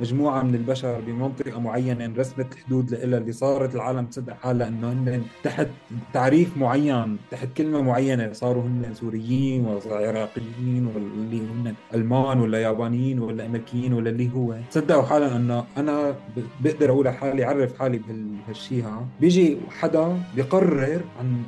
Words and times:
مجموعة 0.00 0.42
من 0.42 0.54
البشر 0.54 1.00
بمنطقة 1.00 1.60
معينة 1.60 2.04
انرسمت 2.04 2.52
الحدود 2.52 2.90
لها 2.90 3.18
اللي 3.18 3.32
صارت 3.32 3.74
العالم 3.74 4.06
تصدق 4.06 4.32
حالها 4.42 4.68
إنه 4.68 4.92
هن 4.92 5.22
تحت 5.42 5.68
تعريف 6.12 6.56
معين 6.56 7.16
تحت 7.30 7.48
كلمة 7.56 7.82
معينة. 7.82 8.32
صاروا 8.32 8.62
هن 8.62 8.94
سوريين 8.94 9.64
ولا 9.64 10.08
عراقيين 10.08 10.86
ولا 10.86 11.42
هن 11.42 11.74
ألمان 11.94 12.40
ولا 12.40 12.62
يابانيين 12.62 13.18
ولا 13.18 13.46
أمريكيين 13.46 13.92
ولا 13.92 14.10
اللي 14.10 14.30
هو. 14.34 14.56
صدقوا 14.70 15.02
حالهم 15.02 15.32
إنه 15.36 15.64
أنا 15.76 16.16
بقدر 16.60 16.90
أقول 16.90 17.08
حالي 17.08 17.44
أعرف 17.44 17.78
حالي 17.78 17.98
بهالشيء 17.98 18.84
ها. 18.84 19.08
بيجي 19.20 19.58
حدا 19.70 20.22
بيقرر 20.34 21.04
عن 21.18 21.42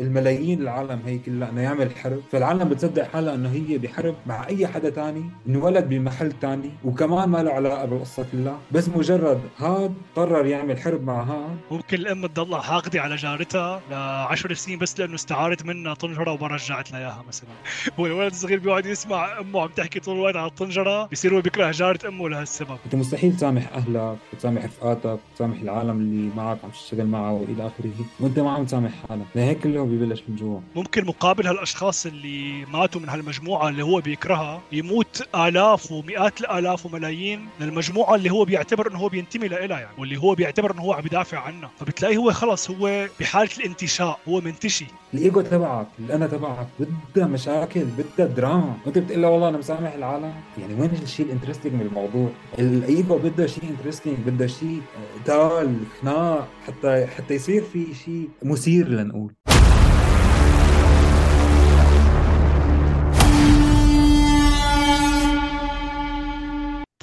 الملايين 0.00 0.60
العالم 0.62 1.00
هي 1.06 1.18
كلها 1.18 1.50
إنه 1.50 1.60
يعمل 1.62 1.96
حرب. 1.96 2.20
فالعالم 2.32 2.68
بتصدق 2.68 3.02
حالها 3.12 3.34
إنه 3.34 3.50
هي 3.50 3.78
بحرب 3.78 4.14
مع 4.26 4.46
أي 4.48 4.66
حدا 4.66 4.90
تاني 4.90 5.24
انولد 5.48 5.88
بمحل 5.88 6.32
تاني 6.32 6.70
وكمان 6.84 7.28
ما 7.28 7.42
له 7.42 7.52
علاقة 7.52 7.84
بالقصة 7.84 8.26
كلها. 8.32 8.58
بس 8.72 8.88
مجرد 8.88 9.40
هاد 9.58 9.94
قرر 10.16 10.46
يعمل 10.46 10.78
حرب 10.80 11.02
مع 11.04 11.22
هاد. 11.22 11.56
ممكن 11.70 11.96
الام 11.96 12.26
تضلها 12.26 12.60
حاقده 12.60 13.00
على 13.00 13.16
جارتها 13.16 13.80
لعشر 13.90 14.54
سنين 14.54 14.78
بس 14.78 15.00
لأنه 15.00 15.14
استعارت 15.14 15.66
منها 15.66 15.94
طنجرة 15.94 16.32
وما 16.32 16.46
رجعت 16.46 16.92
لها 16.92 17.00
إياها 17.00 17.24
مثلا. 17.28 17.48
هو 17.98 18.06
الولد 18.06 18.30
الصغير 18.32 18.58
بيقعد 18.58 18.86
يسمع 18.86 19.40
أمه 19.40 19.62
عم 19.62 19.68
تحكي 19.68 20.00
طول 20.00 20.16
الوقت 20.16 20.36
على 20.36 20.46
الطنجرة 20.46 21.06
بيصير 21.06 21.34
هو 21.36 21.40
بيكره 21.40 21.70
جارة 21.70 22.08
أمه 22.08 22.28
لهالسبب. 22.28 22.78
أنت 22.84 22.94
مستحيل 22.94 23.36
تسامح 23.36 23.72
أهلك 23.72 24.16
وتسامح 24.32 24.64
رفقاتك 24.64 25.18
وتسامح 25.32 25.60
العالم 25.60 25.90
اللي 26.00 26.30
معك 26.36 26.58
عم 26.64 26.70
تشتغل 26.70 27.06
معه 27.06 27.32
وإلى 27.32 27.66
آخره. 27.66 27.90
وأنت 28.20 28.38
ما 28.38 28.50
عم 28.50 28.64
تسامح 28.64 28.90
حالك. 29.08 29.24
لهيك 29.34 29.61
كله 29.62 29.84
ببلش 29.84 30.22
من 30.28 30.36
جوا. 30.36 30.60
ممكن 30.76 31.04
مقابل 31.04 31.46
هالأشخاص 31.46 32.06
اللي 32.06 32.64
ماتوا 32.64 33.00
من 33.00 33.08
هالمجموعة 33.08 33.68
اللي 33.68 33.82
هو 33.82 34.00
بيكرهها 34.00 34.62
يموت 34.72 35.28
آلاف 35.36 35.92
ومئات 35.92 36.40
الآلاف 36.40 36.86
وملايين 36.86 37.46
للمجموعه 37.60 38.14
اللي 38.14 38.30
هو 38.30 38.44
بيعتبر 38.44 38.90
إنه 38.90 38.98
هو 38.98 39.08
بينتمي 39.08 39.48
لها 39.48 39.58
يعني 39.58 39.86
واللي 39.98 40.16
هو 40.16 40.34
بيعتبر 40.34 40.72
إنه 40.72 40.82
هو 40.82 40.92
عم 40.92 41.06
يدافع 41.06 41.38
عنها. 41.38 41.70
فبتلاقيه 41.78 42.16
هو 42.16 42.32
خلص 42.32 42.70
هو 42.70 43.06
بحالة 43.20 43.50
الانتشاء 43.58 44.18
هو 44.28 44.40
منتشي. 44.40 44.86
الإيجو 45.14 45.40
تبعك 45.40 45.86
الأنا 45.98 46.26
تبعك 46.26 46.66
بدها 46.80 47.26
مشاكل 47.26 47.84
بدها 47.84 48.26
دراما. 48.26 48.74
وأنت 48.86 48.98
بتقول 48.98 49.22
له 49.22 49.28
والله 49.28 49.48
أنا 49.48 49.58
مسامح 49.58 49.92
العالم. 49.92 50.32
يعني 50.58 50.74
وين 50.80 50.90
الشيء 51.02 51.26
ال 51.26 51.30
interesting 51.30 51.72
من 51.72 51.80
الموضوع؟ 51.80 52.28
الإيجو 52.58 53.18
بده 53.18 53.46
شيء 53.46 53.64
interesting 53.70 54.16
بده 54.26 54.46
شيء 54.46 54.80
تال 55.24 55.76
خناق 56.00 56.48
حتى 56.66 57.06
حتى 57.06 57.34
يصير 57.34 57.62
في 57.72 57.94
شيء 58.04 58.28
مثير 58.42 58.88
لنقول. 58.88 59.32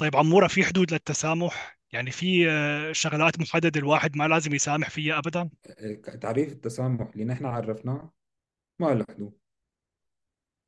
طيب 0.00 0.16
عمورة 0.16 0.46
في 0.46 0.64
حدود 0.64 0.92
للتسامح؟ 0.92 1.80
يعني 1.92 2.10
في 2.10 2.50
آه، 2.50 2.92
شغلات 2.92 3.40
محددة 3.40 3.80
الواحد 3.80 4.16
ما 4.16 4.28
لازم 4.28 4.54
يسامح 4.54 4.90
فيها 4.90 5.18
أبدا؟ 5.18 5.50
تعريف 6.20 6.52
التسامح 6.52 7.10
اللي 7.12 7.24
نحن 7.24 7.44
عرفناه 7.44 8.12
ما 8.78 8.94
له 8.94 9.04
حدود. 9.10 9.32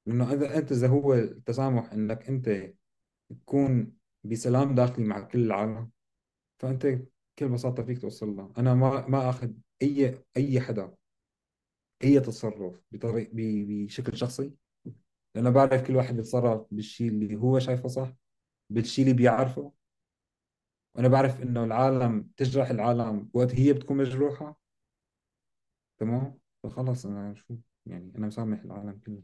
لأنه 0.07 0.33
إذا 0.33 0.59
أنت 0.59 0.73
إذا 0.73 0.89
هو 0.89 1.15
التسامح 1.15 1.93
إنك 1.93 2.29
أنت 2.29 2.75
تكون 3.31 3.97
بسلام 4.25 4.75
داخلي 4.75 5.05
مع 5.05 5.21
كل 5.21 5.45
العالم 5.45 5.91
فأنت 6.59 6.87
بكل 6.87 7.49
بساطة 7.49 7.83
فيك 7.83 7.99
توصل 7.99 8.37
له. 8.37 8.53
أنا 8.59 8.75
ما 8.75 9.09
ما 9.09 9.31
آخذ 9.31 9.51
أي 9.83 10.19
أي 10.37 10.61
حدا 10.61 10.95
أي 12.05 12.21
تصرف 12.21 12.81
بطريق 12.91 13.31
بشكل 13.33 14.17
شخصي 14.17 14.55
لأنه 15.35 15.51
بعرف 15.51 15.87
كل 15.87 15.97
واحد 15.97 16.17
بيتصرف 16.17 16.67
بالشيء 16.71 17.09
اللي 17.09 17.37
هو 17.37 17.59
شايفه 17.59 17.89
صح. 17.89 18.22
بالشيء 18.73 19.05
اللي 19.05 19.17
بيعرفه 19.17 19.73
وأنا 20.95 21.09
بعرف 21.09 21.43
إنه 21.43 21.65
العالم 21.65 22.31
تجرح 22.37 22.71
العالم 22.71 23.31
وقت 23.35 23.55
هي 23.55 23.73
بتكون 23.73 23.97
مجروحة. 23.97 24.61
تمام؟ 25.99 26.39
فخلص 26.63 27.07
أنا 27.07 27.35
شو 27.35 27.57
يعني 27.87 28.13
أنا 28.19 28.27
مسامح 28.27 28.63
العالم 28.63 29.01
كله. 29.07 29.23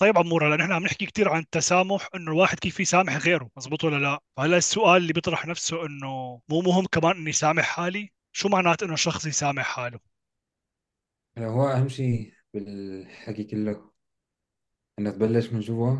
طيب 0.00 0.18
عمورة 0.18 0.48
لأن 0.48 0.60
إحنا 0.60 0.74
عم 0.74 0.82
نحكي 0.82 1.06
كثير 1.06 1.28
عن 1.28 1.40
التسامح 1.40 2.08
إنه 2.14 2.32
الواحد 2.32 2.58
كيف 2.58 2.80
يسامح 2.80 3.16
غيره 3.16 3.50
مزبوط 3.56 3.84
ولا 3.84 3.96
لا؟ 3.96 4.20
فهلا 4.36 4.56
السؤال 4.56 5.02
اللي 5.02 5.12
بيطرح 5.12 5.46
نفسه 5.46 5.86
إنه 5.86 6.40
مو 6.48 6.60
مهم 6.60 6.86
كمان 6.86 7.16
إني 7.16 7.32
سامح 7.32 7.64
حالي 7.64 8.12
شو 8.32 8.48
معنات 8.48 8.82
إنه 8.82 8.94
الشخص 8.94 9.26
يسامح 9.26 9.64
حاله؟ 9.64 10.00
هو 11.38 11.68
أهم 11.68 11.88
شيء 11.88 12.34
بالحكي 12.54 13.44
كله 13.44 13.90
إنك 14.98 15.14
تبلش 15.14 15.52
من 15.52 15.60
جوا 15.60 15.96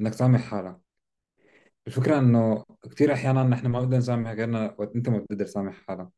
إنك 0.00 0.12
تسامح 0.14 0.40
حالك. 0.42 0.80
الفكرة 1.86 2.18
إنه 2.18 2.64
كثير 2.90 3.12
أحيانا 3.12 3.42
نحن 3.42 3.66
ما 3.66 3.80
بدنا 3.80 3.98
نسامح 3.98 4.30
غيرنا 4.30 4.74
وقت 4.78 4.96
أنت 4.96 5.08
ما 5.08 5.18
بتقدر 5.18 5.44
تسامح 5.46 5.74
حالك 5.88 6.08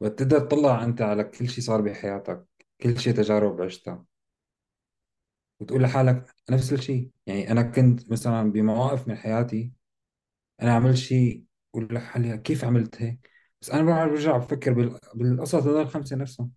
وقت 0.00 0.18
تقدر 0.18 0.40
تطلع 0.40 0.84
أنت 0.84 1.02
على 1.02 1.24
كل 1.24 1.48
شيء 1.48 1.64
صار 1.64 1.80
بحياتك 1.80 2.46
كل 2.82 2.98
شيء 3.00 3.14
تجارب 3.14 3.62
عشتها. 3.62 4.04
وتقول 5.60 5.82
لحالك 5.82 6.34
نفس 6.50 6.72
الشيء 6.72 7.10
يعني 7.26 7.50
أنا 7.50 7.62
كنت 7.62 8.12
مثلا 8.12 8.52
بمواقف 8.52 9.08
من 9.08 9.16
حياتي 9.16 9.72
أنا 10.62 10.74
عملت 10.74 10.96
شيء 10.96 11.44
أقول 11.74 11.88
لحالي 11.94 12.38
كيف 12.38 12.64
عملت 12.64 13.02
هيك؟ 13.02 13.30
بس 13.62 13.70
أنا 13.70 13.82
برجع 14.06 14.36
بفكر 14.36 14.72
بالقصص 15.14 15.54
هذول 15.54 15.80
الخمسة 15.82 16.16
نفسهم. 16.16 16.52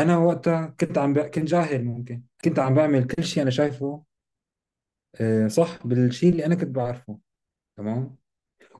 أنا 0.00 0.18
وقتها 0.18 0.66
كنت 0.80 0.98
عم 0.98 1.12
ب... 1.12 1.18
كنت 1.18 1.44
جاهل 1.44 1.84
ممكن. 1.84 2.22
كنت 2.44 2.58
عم 2.58 2.74
بعمل 2.74 3.06
كل 3.06 3.24
شيء 3.24 3.42
أنا 3.42 3.50
شايفه 3.50 4.04
آه، 5.20 5.48
صح 5.48 5.86
بالشيء 5.86 6.30
اللي 6.32 6.46
أنا 6.46 6.54
كنت 6.54 6.68
بعرفه 6.76 7.18
تمام؟ 7.76 8.16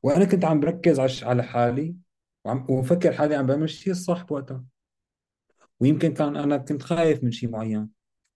وأنا 0.03 0.25
كنت 0.25 0.45
عم 0.45 0.61
بركز 0.61 1.25
على 1.25 1.43
حالي 1.43 1.97
وعم 2.45 2.67
وفكر 2.71 3.13
حالي 3.13 3.35
عم 3.35 3.47
بعمل 3.47 3.65
الشيء 3.65 3.93
الصح 3.93 4.23
بوقتها 4.23 4.65
ويمكن 5.81 6.15
كان 6.15 6.37
أنا 6.37 6.57
كنت 6.57 6.83
خايف 6.83 7.25
من 7.25 7.31
شيء 7.31 7.51
معين. 7.51 7.89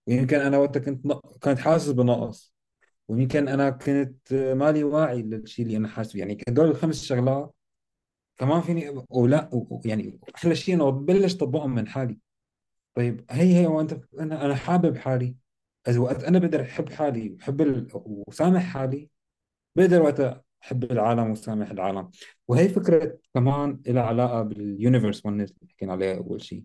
ويمكن 0.07 0.37
أنا 0.39 0.57
وقتها 0.57 0.79
كنت 0.79 1.11
كنت 1.43 1.59
حاسس 1.59 1.89
بنقص. 1.89 2.53
ويمكن 3.07 3.47
أنا 3.47 3.69
كنت 3.69 4.33
مالي 4.33 4.83
واعي 4.83 5.21
للشيء 5.21 5.65
اللي 5.65 5.77
أنا 5.77 5.87
حاسس 5.87 6.15
يعني 6.15 6.37
هدول 6.47 6.67
الخمس 6.67 7.03
شغلات 7.03 7.55
كمان 8.37 8.61
فيني 8.61 9.05
ولا 9.09 9.49
يعني 9.85 10.19
أحلى 10.35 10.55
شيء 10.55 10.75
إنه 10.75 10.89
ببلش 10.89 11.35
طبقهم 11.35 11.75
من 11.75 11.87
حالي. 11.87 12.19
طيب 12.95 13.25
هي 13.29 13.55
هي 13.61 13.67
وأنت 13.67 13.99
أنا 14.19 14.45
أنا 14.45 14.55
حابب 14.55 14.97
حالي. 14.97 15.35
إذا 15.87 15.99
وقت 15.99 16.23
أنا 16.23 16.39
بقدر 16.39 16.61
أحب 16.61 16.89
حالي 16.89 17.31
وحب 17.31 17.61
ال... 17.61 17.87
وسامح 17.95 18.63
حالي 18.63 19.09
بقدر 19.75 20.01
وقتها 20.01 20.43
أحب 20.63 20.83
العالم 20.91 21.31
وسامح 21.31 21.71
العالم. 21.71 22.11
وهي 22.47 22.69
فكرة 22.69 23.19
كمان 23.33 23.81
لها 23.87 24.03
علاقة 24.03 24.41
باليونيفرس 24.43 25.25
ونس 25.25 25.51
اللي 25.51 25.73
حكينا 25.73 25.93
عليها 25.93 26.17
أول 26.17 26.41
شيء 26.43 26.63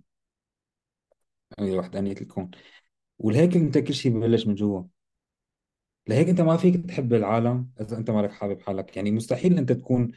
يعني 1.58 1.78
وحدانيه 1.78 2.12
الكون. 2.20 2.50
ولهيك 3.18 3.56
أنت 3.56 3.78
كل 3.78 3.94
شيء 3.94 4.12
ببلش 4.12 4.46
من 4.46 4.54
جوا. 4.54 4.82
لهيك 6.08 6.28
أنت 6.28 6.40
ما 6.40 6.56
فيك 6.56 6.86
تحب 6.86 7.14
العالم 7.14 7.70
إذا 7.80 7.96
أنت 7.98 8.10
مالك 8.10 8.32
حابب 8.32 8.60
حالك. 8.60 8.96
يعني 8.96 9.10
مستحيل 9.10 9.58
أنت 9.58 9.72
تكون 9.72 10.12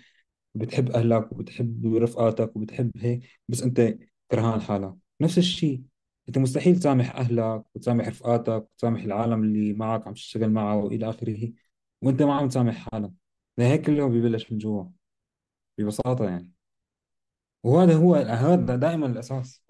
بتحب 0.55 0.91
أهلك 0.91 1.31
وبتحب 1.31 1.95
رفقاتك 1.95 2.55
وبتحب 2.55 2.91
هيك 2.97 3.41
بس 3.47 3.63
أنت 3.63 3.97
كرهان 4.31 4.61
حالك. 4.61 4.95
نفس 5.21 5.37
الشيء 5.37 5.81
أنت 6.27 6.37
مستحيل 6.37 6.79
تسامح 6.79 7.15
أهلك 7.15 7.63
وتسامح 7.75 8.07
رفقاتك 8.07 8.67
وتسامح 8.73 9.03
العالم 9.03 9.43
اللي 9.43 9.73
معك 9.73 10.07
عم 10.07 10.13
تشتغل 10.13 10.49
معه 10.51 10.75
وإلى 10.77 11.09
آخره 11.09 11.51
وأنت 12.01 12.21
ما 12.21 12.33
عم 12.33 12.47
تسامح 12.47 12.89
حالك. 12.89 13.11
لهيك 13.57 13.85
كله 13.85 14.07
ببلش 14.07 14.51
من 14.51 14.57
جوا 14.57 14.85
ببساطة 15.77 16.25
يعني. 16.25 16.51
وهذا 17.63 17.95
هو 17.95 18.15
هذا 18.15 18.75
دائما 18.75 19.05
الأساس. 19.05 19.63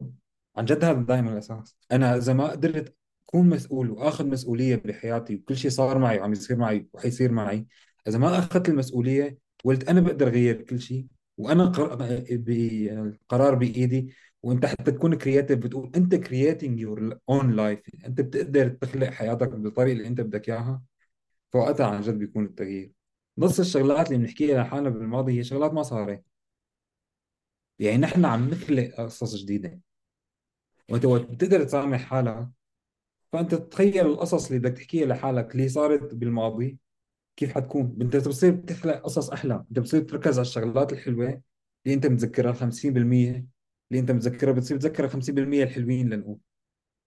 عن 0.57 0.65
جد 0.65 0.83
هذا 0.83 1.01
دائما 1.01 1.33
الأساس. 1.33 1.77
أنا 1.91 2.17
إذا 2.17 2.33
ما 2.33 2.47
قدرت 2.47 2.95
أكون 3.23 3.49
مسؤول 3.49 3.91
وآخذ 3.91 4.27
مسؤولية 4.27 4.75
بحياتي 4.75 5.35
وكل 5.35 5.57
شيء 5.57 5.71
صار 5.71 5.97
معي 5.97 6.19
وعم 6.19 6.31
يصير 6.31 6.57
معي 6.57 6.87
وحيصير 6.93 7.31
معي 7.31 7.67
إذا 8.07 8.17
ما 8.17 8.39
أخذت 8.39 8.69
المسؤولية 8.69 9.37
وقلت 9.63 9.89
أنا 9.89 10.01
بقدر 10.01 10.27
أغير 10.27 10.61
كل 10.61 10.79
شيء. 10.81 11.07
وأنا 11.37 11.63
القرار 11.63 13.55
بإيدي 13.55 14.13
وانت 14.43 14.65
حتى 14.65 14.91
تكون 14.91 15.15
creative 15.15 15.59
بتقول 15.59 15.91
انت 15.95 16.15
creating 16.15 16.79
your 16.79 17.19
own 17.29 17.55
life 17.55 17.79
انت 18.05 18.21
بتقدر 18.21 18.69
تخلق 18.69 19.09
حياتك 19.09 19.49
بالطريقة 19.49 19.93
اللي 19.93 20.07
انت 20.07 20.21
بدك 20.21 20.49
إياها. 20.49 20.81
فوقتها 21.51 21.85
عن 21.87 22.01
جد 22.01 22.13
بيكون 22.19 22.45
التغيير. 22.45 22.91
نص 23.37 23.59
الشغلات 23.59 24.07
اللي 24.07 24.17
بنحكيها 24.19 24.63
لحالنا 24.63 24.89
بالماضي 24.89 25.39
هي 25.39 25.43
شغلات 25.43 25.73
ما 25.73 25.83
صارت. 25.83 26.23
يعني 27.79 27.97
نحن 27.97 28.25
عم 28.25 28.49
نخلق 28.49 28.91
قصص 28.97 29.35
جديدة. 29.35 29.79
وانت 30.89 31.05
وقت 31.05 31.21
بتقدر 31.21 31.63
تسامح 31.63 32.01
حالك 32.01 32.49
فانت 33.31 33.55
تتخيل 33.55 34.05
القصص 34.05 34.47
اللي 34.47 34.59
بدك 34.59 34.77
تحكيها 34.77 35.05
لحالك 35.05 35.55
اللي 35.55 35.69
صارت 35.69 36.15
بالماضي 36.15 36.77
كيف 37.35 37.53
حتكون. 37.53 37.97
انت 38.01 38.15
بتصير 38.15 38.55
تخلق 38.55 38.95
قصص 39.01 39.29
أحلى. 39.29 39.65
انت 39.69 39.79
بتصير 39.79 40.01
تركز 40.01 40.39
على 40.39 40.47
الشغلات 40.47 40.93
الحلوة 40.93 41.41
اللي 41.85 41.95
انت 41.95 42.07
متذكرها 42.07 42.53
50% 42.53 43.60
اللي 43.91 43.99
أنت 44.01 44.11
متذكرها 44.11 44.53
بتصير 44.53 44.77
تذكر 44.77 45.07
50% 45.09 45.63
الحلوين 45.63 46.09
لنقول. 46.09 46.37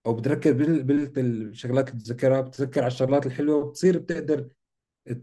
أو 0.07 0.15
بتركز 0.15 0.53
بالشغلات 0.53 1.89
اللي 1.89 1.99
بتتذكرها 2.01 2.41
بتتذكر 2.41 2.81
على 2.81 2.87
الشغلات 2.89 3.27
الحلوة 3.27 3.57
وبتصير 3.57 3.99
بتقدر 3.99 4.49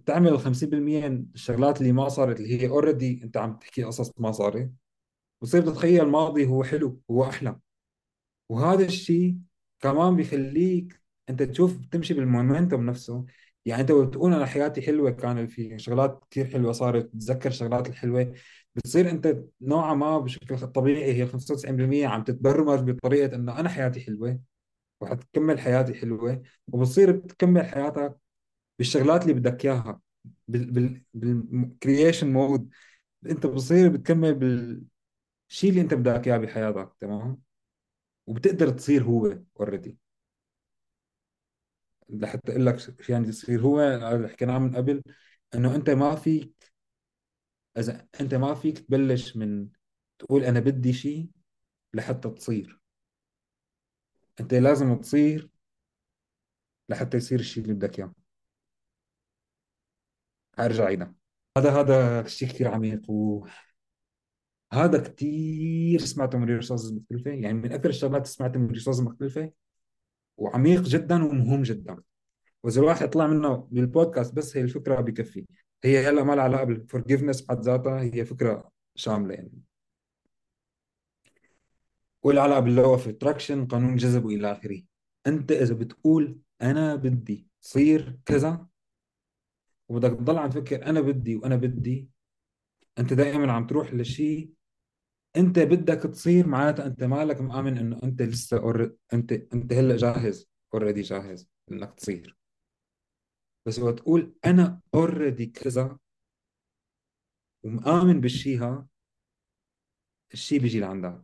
تعمل 0.05 0.33
ال 0.33 0.39
50% 0.39 1.07
الشغلات 1.35 1.81
اللي 1.81 1.91
ما 1.91 2.09
صارت 2.09 2.39
اللي 2.39 2.61
هي 2.61 2.69
اوريدي 2.69 3.23
أنت 3.23 3.37
عم 3.37 3.57
تحكي 3.57 3.83
قصص 3.83 4.11
ما 4.19 4.31
صارت. 4.31 4.71
وتصير 5.41 5.61
تتخيل 5.61 6.03
الماضي 6.05 6.45
هو 6.47 6.63
حلو 6.63 7.01
هو 7.11 7.23
أحلى. 7.23 7.59
وهذا 8.49 8.85
الشيء 8.85 9.37
كمان 9.79 10.15
بيخليك 10.15 11.01
أنت 11.29 11.43
تشوف 11.43 11.77
تمشي 11.91 12.13
بال 12.13 12.28
momentum 12.28 12.85
نفسه. 12.85 13.25
يعني 13.65 13.81
أنت 13.81 13.91
بتقول 13.91 14.33
أنا 14.33 14.45
حياتي 14.45 14.81
حلوة 14.81 15.11
كان 15.11 15.47
في 15.47 15.79
شغلات 15.79 16.23
كثير 16.31 16.47
حلوة 16.47 16.71
صارت 16.71 17.05
تتذكر 17.13 17.49
الشغلات 17.49 17.89
الحلوة. 17.89 18.33
بتصير 18.75 19.09
أنت 19.09 19.37
نوعا 19.61 19.93
ما 19.93 20.19
بشكل 20.19 20.57
طبيعي 20.67 21.13
هي 21.13 21.27
95% 21.27 22.07
عم 22.07 22.23
تتبرمج 22.23 22.91
بطريقة 22.91 23.35
إنه 23.35 23.59
أنا 23.59 23.69
حياتي 23.69 24.01
حلوة 24.01 24.39
وحتكمل 25.01 25.59
حياتي 25.59 25.93
حلوة 25.93 26.43
وبتصير 26.67 27.11
بتكمل 27.11 27.65
حياتك 27.65 28.17
بالشغلات 28.79 29.23
اللي 29.23 29.33
بدك 29.33 29.65
إياها 29.65 30.01
بال 30.47 30.71
بال 30.71 31.03
بال 31.13 31.37
creation 31.37 32.33
mode 32.33 32.69
أنت 33.25 33.45
بتصير 33.45 33.89
بتكمل 33.89 34.35
بالشيء 34.35 35.69
اللي 35.69 35.81
أنت 35.81 35.93
بدك 35.93 36.27
إياه 36.27 36.37
بحياتك 36.37 36.93
تمام؟ 36.99 37.41
وبتقدر 38.27 38.69
تصير 38.69 39.03
هو 39.03 39.39
اوريدي 39.59 39.97
لحتى 42.09 42.51
أقول 42.51 42.65
لك 42.65 42.79
شو 42.79 42.91
يعني 43.09 43.27
تصير 43.27 43.61
هو 43.61 43.99
حكيناه 44.27 44.59
من 44.59 44.75
قبل 44.75 45.03
إنه 45.55 45.75
أنت 45.75 45.89
ما 45.89 46.15
فيك 46.15 46.70
إذا 47.77 48.07
أنت 48.21 48.33
ما 48.33 48.53
فيك 48.55 48.79
تبلش 48.79 49.37
من 49.37 49.69
تقول 50.19 50.43
أنا 50.43 50.59
بدي 50.59 50.93
شيء 50.93 51.29
لحتى 51.93 52.29
تصير. 52.29 52.81
أنت 54.39 54.53
لازم 54.53 54.95
تصير 54.97 55.49
لحتى 56.89 57.17
يصير 57.17 57.39
الشيء 57.39 57.63
اللي 57.63 57.73
بدك 57.73 57.99
إياه. 57.99 58.13
أرجع 60.59 60.85
عيدها 60.85 61.15
هذا 61.57 61.71
هذا 61.81 62.27
شيء 62.27 62.49
كثير 62.49 62.67
عميق 62.67 63.09
وهذا 63.09 63.49
كثير 65.03 65.99
سمعته 65.99 66.37
من 66.37 66.45
resources 66.55 66.93
مختلفة. 66.93 67.31
يعني 67.31 67.53
من 67.53 67.71
أكثر 67.71 67.89
الشغلات 67.89 68.27
سمعتها 68.27 68.59
من 68.59 68.67
resources 68.67 69.01
مختلفة 69.01 69.51
وعميق 70.37 70.81
جدا 70.81 71.23
ومهم 71.25 71.61
جدا. 71.61 72.03
وإذا 72.63 72.81
الواحد 72.81 73.09
طلع 73.09 73.27
منه 73.27 73.55
بالبودكاست 73.55 74.33
بس 74.35 74.57
هي 74.57 74.63
الفكرة 74.63 75.01
بكفي. 75.01 75.45
هي 75.83 76.07
هلا 76.07 76.23
ما 76.23 76.33
لها 76.33 76.43
علاقة 76.43 76.63
بال 76.63 76.75
forgiveness 76.75 77.41
بحد 77.41 77.61
ذاتها 77.61 78.01
هي 78.01 78.25
فكرة 78.25 78.71
شاملة 78.95 79.33
يعني. 79.33 79.61
ولا 82.23 82.41
علاقة 82.41 82.59
بال 82.59 82.70
law 82.70 82.85
of 82.85 83.07
attraction 83.07 83.67
قانون 83.67 83.93
الجذب 83.93 84.25
وإلى 84.25 84.51
آخره. 84.51 84.81
أنت 85.27 85.51
إذا 85.51 85.73
بتقول 85.73 86.39
أنا 86.61 86.95
بدي 86.95 87.47
صير 87.61 88.19
كذا 88.25 88.67
وبدك 89.89 90.09
تضل 90.11 90.37
عم 90.37 90.49
تفكر 90.49 90.85
أنا 90.85 91.01
بدي 91.01 91.35
وأنا 91.35 91.55
بدي 91.55 92.09
أنت 92.99 93.13
دائما 93.13 93.51
عم 93.51 93.67
تروح 93.67 93.93
لشيء 93.93 94.51
أنت 95.35 95.59
بدك 95.59 95.99
تصير 95.99 96.47
معناتها 96.47 96.85
أنت 96.85 97.03
مالك 97.03 97.41
مآمن 97.41 97.77
إنه 97.77 97.99
أنت 98.03 98.21
لسه 98.21 98.57
أور... 98.57 98.95
انت 99.13 99.31
أنت 99.31 99.73
هلأ 99.73 99.97
جاهز 99.97 100.49
already 100.73 101.01
جاهز 101.01 101.49
إنك 101.71 101.93
تصير. 101.93 102.40
بس 103.65 103.79
وقت 103.79 103.97
تقول 103.99 104.33
أنا 104.45 104.81
already 104.93 105.45
كذا 105.45 105.97
ومآمن 107.63 108.21
بالشيء 108.21 108.63
ها 108.63 108.87
الشيء 110.33 110.59
بيجي 110.59 110.79
لعندك 110.79 111.23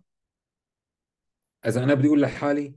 إذا 1.65 1.83
أنا 1.83 1.93
بدي 1.93 2.07
أقول 2.07 2.21
لحالي 2.21 2.75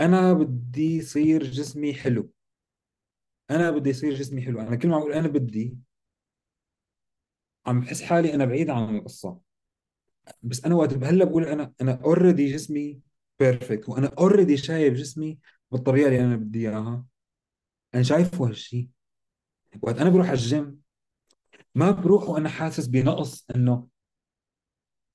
أنا 0.00 0.32
بدي 0.32 0.96
يصير 0.96 1.42
جسمي 1.44 1.94
حلو. 1.94 2.30
أنا 3.50 3.70
بدي 3.70 3.90
يصير 3.90 4.14
جسمي 4.14 4.42
حلو. 4.42 4.60
أنا 4.60 4.76
كل 4.76 4.88
ما 4.88 4.96
أقول 4.96 5.12
أنا 5.12 5.28
بدي 5.28 5.78
عم 7.66 7.80
بحس 7.80 8.02
حالي 8.02 8.34
أنا 8.34 8.44
بعيد 8.44 8.70
عن 8.70 8.96
القصة. 8.96 9.40
بس 10.42 10.64
أنا 10.64 10.74
وقت 10.74 10.92
هلا 10.92 11.24
بقول 11.24 11.44
أنا 11.44 11.72
أنا 11.80 12.00
already 12.04 12.46
جسمي 12.52 13.00
perfect 13.38 13.88
وأنا 13.88 14.08
already 14.18 14.56
شايف 14.56 14.94
جسمي 14.94 15.38
بالطريقة 15.70 16.06
اللي 16.08 16.20
أنا 16.20 16.36
بدي 16.36 16.68
إياها. 16.68 17.04
أنا 17.94 18.02
شايفه 18.02 18.46
هالشيء 18.48 18.88
وقت 19.82 19.98
أنا 19.98 20.10
بروح 20.10 20.26
على 20.26 20.34
الجيم 20.38 20.80
ما 21.74 21.90
بروح 21.90 22.28
وأنا 22.28 22.48
حاسس 22.48 22.86
بنقص 22.86 23.46
إنه 23.56 23.88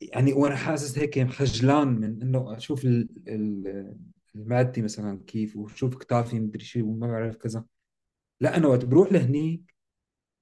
يعني 0.01 0.33
وأنا 0.33 0.56
حاسس 0.56 0.97
هيك 0.97 1.27
خجلان 1.29 1.88
من 1.88 2.21
إنه 2.21 2.57
أشوف 2.57 2.85
ال- 2.85 3.09
ال- 3.27 3.97
المعدتي 4.35 4.81
مثلا 4.81 5.24
كيف 5.27 5.56
وشوف 5.57 5.97
كتافي 5.97 6.39
مدري 6.39 6.63
شو 6.63 6.79
وما 6.79 7.07
بعرف 7.07 7.35
كذا. 7.35 7.65
لا 8.41 8.57
أنا 8.57 8.68
وقت 8.68 8.85
بروح 8.85 9.12
لهنيك 9.12 9.75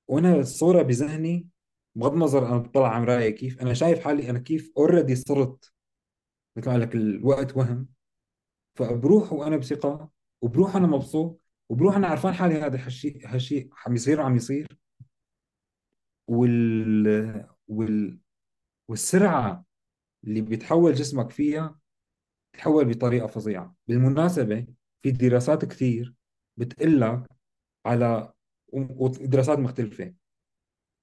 وأنا 0.08 0.36
الصورة 0.36 0.82
بذهني 0.82 1.48
بغض 1.96 2.14
النظر 2.14 2.48
أنا 2.48 2.58
بطلع 2.58 2.88
على 2.90 3.02
مرايه 3.02 3.30
كيف 3.30 3.62
أنا 3.62 3.74
شايف 3.74 4.00
حالي 4.00 4.30
أنا 4.30 4.40
كيف 4.40 4.72
اوريدي 4.78 5.16
صرت. 5.16 5.72
مثل 6.58 6.70
ما 6.70 6.78
لك 6.78 6.96
الوقت 6.96 7.58
وهم. 7.58 7.88
فبروح 8.76 9.34
وأنا 9.34 9.58
بثقة 9.58 10.10
وبروح 10.42 10.76
أنا 10.76 10.88
مبسوط. 10.88 11.42
وبروح 11.70 11.96
أنا 11.96 12.08
عرفان 12.08 12.34
حالي 12.34 12.56
هذا 12.62 12.86
هالشيء 12.86 13.28
هالشيء 13.28 13.70
عم 13.86 13.96
يصير 13.96 14.20
وعم 14.22 14.36
يصير 14.36 14.68
وال 16.28 17.48
وال 17.68 18.20
والسرعة 18.88 19.66
اللي 20.24 20.42
بيتحول 20.42 20.94
جسمك 20.94 21.32
فيها 21.32 21.80
تحول 22.54 22.86
بطريقة 22.86 23.28
فظيعة. 23.28 23.76
بالمناسبة 23.88 24.68
في 25.04 25.12
دراسات 25.12 25.66
كثير 25.66 26.16
بتقول 26.58 27.02
لك 27.02 27.24
على 27.86 28.34
ودراسات 28.74 29.60
مختلفة. 29.60 30.14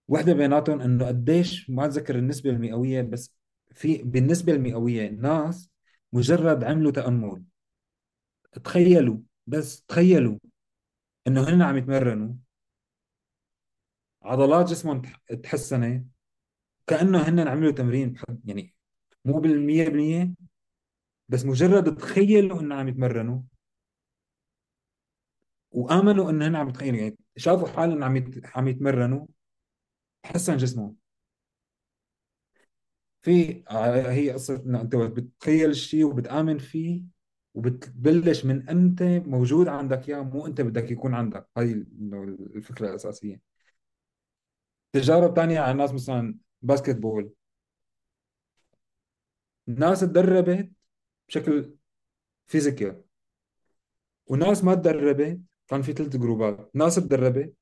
واحدة 0.09 0.33
بيناتهم 0.33 0.81
إنه 0.81 1.07
قديش 1.07 1.71
ما 1.71 1.85
أتذكر 1.87 2.19
النسبة 2.19 2.51
المئوية 2.51 3.03
بس 3.03 3.35
في 3.75 4.03
بالنسبة 4.03 4.53
المئوية 4.53 5.09
الناس 5.09 5.71
مجرد 6.13 6.65
عملوا 6.65 6.93
تأمل. 6.93 7.45
تخيلوا 8.65 9.19
بس 9.47 9.85
تخيلوا. 9.85 10.39
إنه 11.27 11.49
هن 11.49 11.63
عم 11.63 11.77
يتمرنوا. 11.77 12.35
عضلات 14.23 14.67
جسمهم 14.71 15.03
تح- 15.03 15.21
تحسنت 15.43 16.07
كأنه 16.87 17.19
هن 17.29 17.49
عملوا 17.49 17.73
تمرين 17.73 18.13
بحد 18.13 18.41
يعني 18.45 18.75
مو 19.25 19.41
بالمية 19.41 19.85
بالمية 19.89 20.35
بس 21.29 21.45
مجرد 21.45 21.97
تخيلوا 21.97 22.61
إنه 22.61 22.75
عم 22.75 22.89
يتمرنوا. 22.89 23.43
وآمنوا 25.71 26.31
إنه 26.31 26.47
هن 26.49 26.57
عم 26.57 26.69
يتخيلوا. 26.69 26.99
يعني 27.01 27.17
شافوا 27.37 27.69
حالهم 27.69 28.05
عم 28.05 28.25
عم 28.55 28.69
يتمرنوا 28.69 29.27
حسن 30.25 30.57
جسمهم. 30.57 30.97
في 33.23 33.65
هي 34.11 34.31
قصة 34.33 34.57
إنه 34.67 34.81
أنت 34.81 34.97
بتتخيل 34.97 35.71
الشيء 35.71 36.05
وبتآمن 36.05 36.59
فيه. 36.59 37.03
وبتبلش 37.55 38.45
من 38.45 38.69
انت 38.69 39.03
موجود 39.03 39.69
عندك 39.69 40.09
اياه؟ 40.09 40.23
مو 40.23 40.47
انت 40.47 40.61
بدك 40.61 40.91
يكون 40.91 41.15
عندك. 41.15 41.49
هاي 41.57 41.73
إنه 41.73 42.25
الفكرة 42.25 42.89
الأساسية. 42.91 43.41
تجارب 44.93 45.35
تانية 45.35 45.61
عن 45.61 45.77
ناس 45.77 45.93
مثلا 45.93 46.39
basketball 46.63 47.33
ناس 49.67 50.01
تدربت 50.01 50.71
بشكل 51.29 51.77
physical 52.47 53.05
وناس 54.27 54.65
ما 54.65 54.75
تدربت 54.75 55.41
كان 55.69 55.83
في 55.83 55.93
ثلاث 55.93 56.17
groupات. 56.17 56.71
ناس 56.75 56.95
تدربت 56.95 57.55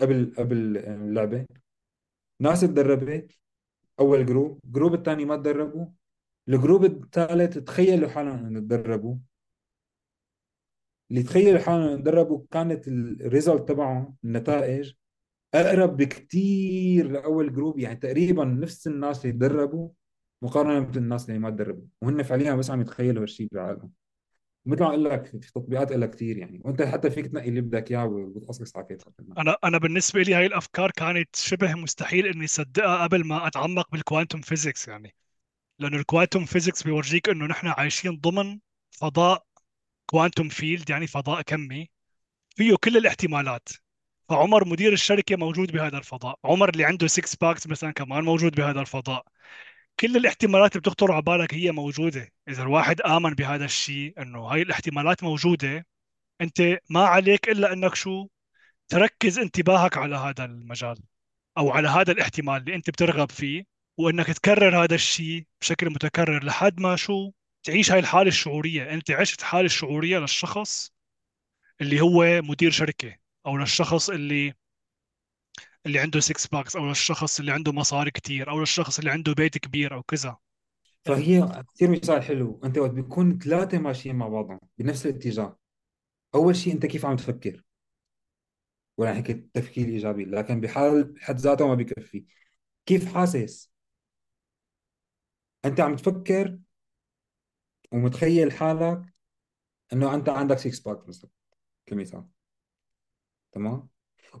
قبل 0.00 0.34
قبل 0.38 0.76
اللعبة. 0.78 1.46
ناس 2.40 2.60
تدربت 2.60 3.32
أول 4.00 4.26
group. 4.26 4.60
group 4.64 4.94
الثاني 4.94 5.24
ما 5.24 5.36
تدربوا. 5.36 5.86
ال 6.48 6.54
group 6.54 6.84
الثالث 6.84 7.58
تخيلوا 7.58 8.08
حالهم 8.08 8.46
انه 8.46 8.60
تدربوا 8.60 9.16
اللي 11.10 11.22
تخيلوا 11.22 11.60
حالهم 11.60 12.02
دربوا 12.02 12.44
كانت 12.50 12.88
ال 12.88 12.99
result 12.99 13.68
تبعهم 13.68 14.16
النتائج 14.24 14.92
أقرب 15.54 15.96
بكثير 15.96 17.08
لأول 17.10 17.54
group 17.54 17.78
يعني 17.78 17.96
تقريبا 17.96 18.44
نفس 18.44 18.86
الناس 18.86 19.24
اللي 19.24 19.32
تدربوا 19.32 19.88
مقارنة 20.42 20.80
بالناس 20.80 21.28
اللي 21.28 21.38
ما 21.38 21.50
تدربوا. 21.50 21.84
وهن 22.02 22.22
فعليا 22.22 22.54
بس 22.54 22.70
عم 22.70 22.80
يتخيلوا 22.80 23.22
هالشيء 23.22 23.48
بعقلهم. 23.52 23.92
مثل 24.66 24.80
ما 24.80 24.88
أقول 24.88 25.04
لك 25.04 25.26
في 25.26 25.52
تطبيقات 25.52 25.92
لها 25.92 26.08
كثير 26.08 26.38
يعني. 26.38 26.62
وأنت 26.64 26.82
حتى 26.82 27.10
فيك 27.10 27.26
تنقي 27.26 27.48
اللي 27.48 27.60
بدك 27.60 27.90
إياه 27.90 28.04
وبتقصقص 28.04 28.76
على 28.76 28.86
كيفك 28.86 29.12
أنا 29.38 29.56
أنا 29.64 29.78
بالنسبة 29.78 30.22
لي 30.22 30.34
هاي 30.34 30.46
الأفكار 30.46 30.90
كانت 30.90 31.36
شبه 31.36 31.74
مستحيل 31.74 32.26
إني 32.26 32.44
اصدقها 32.44 33.02
قبل 33.02 33.26
ما 33.26 33.46
أتعمق 33.46 33.90
بال 33.92 34.03
quantum 34.03 34.40
physics 34.40 34.88
يعني. 34.88 35.14
لأنه 35.78 35.96
ال 35.96 36.02
quantum 36.02 36.44
physics 36.44 36.82
بيورجيك 36.82 37.28
إنه 37.28 37.46
نحن 37.46 37.66
عايشين 37.66 38.16
ضمن 38.20 38.58
فضاء 38.90 39.46
quantum 40.06 40.48
field 40.48 40.90
يعني 40.90 41.06
فضاء 41.06 41.42
كمي. 41.42 41.90
فيه 42.56 42.76
كل 42.76 42.96
الاحتمالات. 42.96 43.68
فعمر 44.28 44.68
مدير 44.68 44.92
الشركة 44.92 45.36
موجود 45.36 45.72
بهذا 45.72 45.98
الفضاء. 45.98 46.38
عمر 46.44 46.68
اللي 46.70 46.84
عنده 46.84 47.06
6 47.06 47.38
باكس 47.40 47.66
مثلا 47.66 47.90
كمان 47.92 48.24
موجود 48.24 48.54
بهذا 48.54 48.80
الفضاء. 48.80 49.26
كل 50.00 50.16
الاحتمالات 50.16 50.72
اللي 50.72 50.80
بتخطر 50.80 51.12
على 51.12 51.22
بالك 51.22 51.54
هي 51.54 51.72
موجودة. 51.72 52.28
إذا 52.48 52.62
الواحد 52.62 53.00
آمن 53.00 53.34
بهذا 53.34 53.64
الشيء 53.64 54.22
إنه 54.22 54.40
هاي 54.40 54.62
الاحتمالات 54.62 55.24
موجودة 55.24 55.86
أنت 56.40 56.78
ما 56.90 57.04
عليك 57.06 57.48
إلا 57.48 57.72
إنك 57.72 57.94
شو؟ 57.94 58.28
تركز 58.88 59.38
انتباهك 59.38 59.98
على 59.98 60.16
هذا 60.16 60.44
المجال 60.44 60.98
أو 61.58 61.70
على 61.70 61.88
هذا 61.88 62.12
الاحتمال 62.12 62.56
اللي 62.56 62.74
أنت 62.74 62.90
بترغب 62.90 63.30
فيه. 63.30 63.77
وإنك 63.98 64.26
تكرر 64.26 64.84
هذا 64.84 64.94
الشيء 64.94 65.46
بشكل 65.60 65.90
متكرر 65.90 66.44
لحد 66.44 66.80
ما 66.80 66.96
شو 66.96 67.32
تعيش 67.62 67.92
هاي 67.92 67.98
الحالة 67.98 68.28
الشعورية. 68.28 68.92
أنت 68.94 69.10
عشت 69.10 69.40
الحالة 69.40 69.66
الشعورية 69.66 70.18
للشخص 70.18 70.92
اللي 71.80 72.00
هو 72.00 72.42
مدير 72.42 72.70
شركة 72.70 73.16
أو 73.46 73.56
للشخص 73.56 74.10
اللي 74.10 74.54
اللي 75.86 75.98
عنده 75.98 76.20
six 76.20 76.46
packs 76.46 76.76
أو 76.76 76.88
للشخص 76.88 77.40
اللي 77.40 77.52
عنده 77.52 77.72
مصاري 77.72 78.10
كتير 78.10 78.50
أو 78.50 78.60
للشخص 78.60 78.98
اللي 78.98 79.10
عنده 79.10 79.32
بيت 79.32 79.58
كبير 79.58 79.94
أو 79.94 80.02
كذا. 80.02 80.36
فهي 81.04 81.62
كثير 81.74 81.90
مثال 81.90 82.22
حلو. 82.22 82.60
أنت 82.64 82.78
وقت 82.78 82.90
بيكون 82.90 83.38
ثلاثة 83.38 83.78
ماشيين 83.78 84.16
مع 84.16 84.28
بعضهم 84.28 84.58
بنفس 84.78 85.06
الاتجاه 85.06 85.58
أول 86.34 86.56
شيء 86.56 86.72
أنت 86.72 86.86
كيف 86.86 87.06
عم 87.06 87.16
تفكر؟ 87.16 87.62
ولا 88.98 89.16
هيك 89.16 89.30
التفكير 89.30 89.88
ايجابي 89.88 90.24
لكن 90.24 90.60
بحال 90.60 91.04
بحد 91.04 91.36
ذاته 91.36 91.66
ما 91.66 91.74
بيكفي. 91.74 92.24
كيف 92.86 93.14
حاسس؟ 93.14 93.70
أنت 95.64 95.80
عم 95.80 95.96
تفكر 95.96 96.58
ومتخيل 97.92 98.52
حالك 98.52 99.14
إنه 99.92 100.14
أنت 100.14 100.28
عندك 100.28 100.58
six 100.58 100.80
pack 100.80 101.08
مثلا 101.08 101.30
كمثال. 101.86 102.24
تمام؟ 103.52 103.88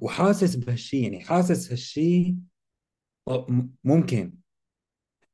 وحاسس 0.00 0.56
بهالشيء 0.56 1.02
يعني 1.02 1.24
حاسس 1.24 1.70
هالشيء 1.70 2.36
ممكن. 3.84 4.34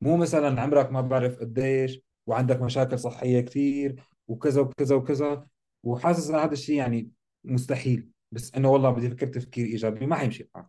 مو 0.00 0.16
مثلا 0.16 0.62
عمرك 0.62 0.92
ما 0.92 1.00
بعرف 1.00 1.38
قديش 1.38 2.00
وعندك 2.26 2.62
مشاكل 2.62 2.98
صحية 2.98 3.40
كثير 3.40 4.02
وكذا 4.28 4.60
وكذا 4.60 4.96
وكذا 4.96 5.46
وحاسس 5.82 6.30
إن 6.30 6.34
هذا 6.34 6.52
الشيء 6.52 6.76
يعني 6.76 7.10
مستحيل. 7.44 8.10
بس 8.32 8.54
إنه 8.54 8.70
والله 8.70 8.90
بدي 8.90 9.06
أفكر 9.06 9.26
تفكير 9.26 9.66
إيجابي 9.66 10.06
ما 10.06 10.16
حيمشي 10.16 10.48
معك. 10.54 10.68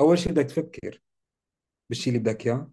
أول 0.00 0.18
شيء 0.18 0.32
بدك 0.32 0.44
تفكر 0.44 1.02
بالشيء 1.88 2.12
اللي 2.12 2.22
بدك 2.24 2.46
إياه. 2.46 2.70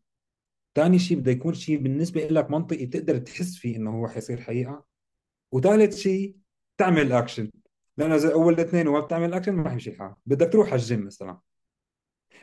ثاني 0.75 1.00
شيء 1.00 1.18
بده 1.20 1.32
يكون 1.32 1.53
شيء 1.53 1.77
بالنسبة 1.77 2.27
لك 2.27 2.51
منطقي 2.51 2.86
تقدر 2.86 3.18
تحس 3.18 3.56
فيه 3.58 3.75
إنه 3.75 3.92
هو 3.92 4.08
حيصير 4.08 4.42
حقيقة. 4.42 4.86
وثالث 5.51 5.98
شيء 5.98 6.36
تعمل 6.77 7.12
اكشن 7.12 7.51
لأنه 7.98 8.15
إذا 8.15 8.34
أول 8.34 8.53
الاثنين 8.53 8.88
وما 8.88 9.00
بتعمل 9.00 9.34
اكشن 9.34 9.53
ما 9.53 9.70
حيمشي 9.70 9.89
الحال. 9.89 10.13
بدك 10.25 10.51
تروح 10.53 10.68
على 10.68 10.75
الجيم 10.75 11.06
مثلا. 11.06 11.39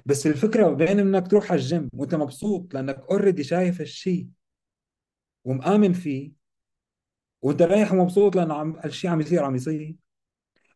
بس 0.07 0.27
الفكرة 0.27 0.71
بين 0.71 0.99
إنك 0.99 1.29
تروح 1.29 1.53
على 1.53 1.61
الجيم 1.61 1.91
وأنت 1.93 2.15
مبسوط 2.15 2.75
لأنك 2.75 2.99
already 3.11 3.45
شايف 3.45 3.81
هالشيء 3.81 4.29
ومآمن 5.45 5.93
فيه 5.93 6.33
وأنت 7.43 7.63
رايح 7.63 7.93
ومبسوط 7.93 8.37
لأنه 8.37 8.55
عم 8.55 8.77
هالشيء 8.77 9.11
عم 9.11 9.21
يصير 9.21 9.45
عم 9.45 9.55
يصير. 9.57 9.97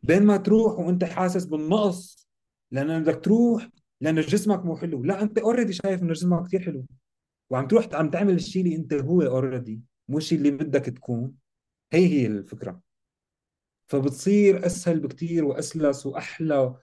بين 0.03 0.23
ما 0.23 0.37
تروح 0.37 0.79
وأنت 0.79 1.05
حاسس 1.05 1.45
بالنقص 1.45 2.29
لأنه 2.71 2.99
بدك 2.99 3.25
تروح 3.25 3.69
لأنه 4.01 4.21
جسمك 4.21 4.65
مو 4.65 4.77
حلو. 4.77 5.05
لا 5.05 5.23
أنت 5.23 5.39
already 5.39 5.73
شايف 5.73 6.03
إنه 6.03 6.13
جسمك 6.13 6.47
كثير 6.47 6.61
حلو. 6.61 6.87
وعم 7.51 7.67
تروح 7.69 7.89
عم 7.93 8.11
تعمل 8.11 8.35
الشيء 8.35 8.65
اللي 8.65 8.77
انت 8.77 8.95
هو 8.95 9.23
already 9.23 9.83
الشيء 10.17 10.39
اللي 10.39 10.51
بدك 10.51 10.85
تكون. 10.87 11.35
هي 11.95 12.07
هي 12.09 12.27
الفكرة. 12.27 12.83
فبتصير 13.87 14.67
أسهل 14.67 15.01
بكثير 15.01 15.45
وأسلس 15.45 16.07
وأحلى 16.07 16.75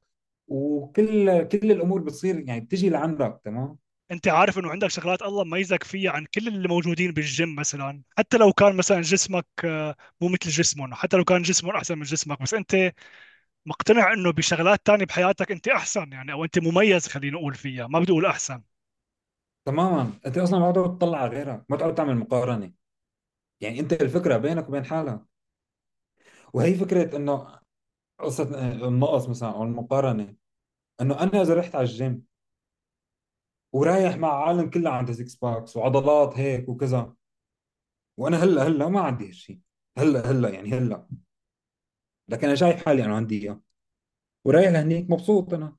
وكل 0.47 1.43
كل 1.47 1.71
الأمور 1.71 2.01
بتصير 2.01 2.39
يعني 2.49 2.61
بتجي 2.61 2.89
لعندك 2.89 3.41
تمام؟ 3.45 3.77
أنت 4.11 4.27
عارف 4.27 4.59
إنه 4.59 4.69
عندك 4.71 4.87
شغلات 4.87 5.21
الله 5.21 5.43
ميزك 5.43 5.83
فيها 5.83 6.11
عن 6.11 6.25
كل 6.25 6.47
اللي 6.47 6.67
موجودين 6.67 7.11
بالجيم 7.11 7.55
مثلا. 7.55 8.03
حتى 8.17 8.37
لو 8.37 8.53
كان 8.53 8.75
مثلا 8.75 9.01
جسمك 9.01 9.45
آه، 9.65 9.95
مو 10.21 10.27
مثل 10.27 10.49
جسمهم. 10.49 10.93
حتى 10.93 11.17
لو 11.17 11.23
كان 11.23 11.41
جسمهم 11.41 11.75
أحسن 11.75 11.97
من 11.97 12.03
جسمك 12.03 12.41
بس 12.41 12.53
أنت 12.53 12.93
مقتنع 13.67 14.13
إنه 14.13 14.31
بشغلات 14.33 14.87
تانية 14.87 15.05
بحياتك 15.05 15.51
أنت 15.51 15.67
أحسن 15.67 16.13
يعني 16.13 16.31
أو 16.33 16.45
أنت 16.45 16.59
مميز 16.59 17.07
خلينا 17.07 17.37
نقول 17.37 17.55
فيها. 17.55 17.87
ما 17.87 17.99
بدي 17.99 18.11
أقول 18.11 18.25
أحسن. 18.25 18.63
تماما. 19.65 20.13
أنت 20.25 20.37
أصلا 20.37 20.59
ما 20.59 20.71
تقعد 20.71 20.97
تطلع 20.97 21.17
على 21.17 21.29
غيرك 21.31 21.65
ما 21.69 21.77
تقعد 21.77 21.95
تعمل 21.95 22.15
مقارنة. 22.15 22.73
يعني 23.61 23.79
أنت 23.79 23.93
الفكرة 23.93 24.37
بينك 24.37 24.69
وبين 24.69 24.85
حالك 24.85 25.21
وهي 26.53 26.75
فكرة 26.75 27.17
إنه 27.17 27.59
قصة 28.19 28.71
النقص 28.87 29.29
مثلا 29.29 29.49
أو 29.49 29.63
المقارنة 29.63 30.35
إنه 31.01 31.19
أنا 31.23 31.41
إذا 31.41 31.53
رحت 31.53 31.75
على 31.75 31.83
الجيم 31.83 32.25
ورايح 33.73 34.17
مع 34.17 34.45
عالم 34.47 34.69
كلها 34.69 34.91
عنده 34.91 35.13
six 35.13 35.35
packs 35.35 35.77
وعضلات 35.77 36.37
هيك 36.37 36.69
وكذا 36.69 37.13
وأنا 38.17 38.43
هلأ 38.43 38.63
هلأ 38.67 38.87
ما 38.87 39.01
عندي 39.01 39.27
هالشيء 39.27 39.59
هلأ 39.97 40.31
هلأ 40.31 40.49
يعني 40.49 40.69
هلأ. 40.73 41.07
لكن 42.27 42.47
أنا 42.47 42.55
شايف 42.55 42.85
حالي 42.85 43.05
أنا 43.05 43.15
عندي 43.15 43.43
إياه. 43.43 43.61
ورايح 44.45 44.69
لهنيك 44.71 45.09
مبسوط 45.09 45.53
أنا. 45.53 45.77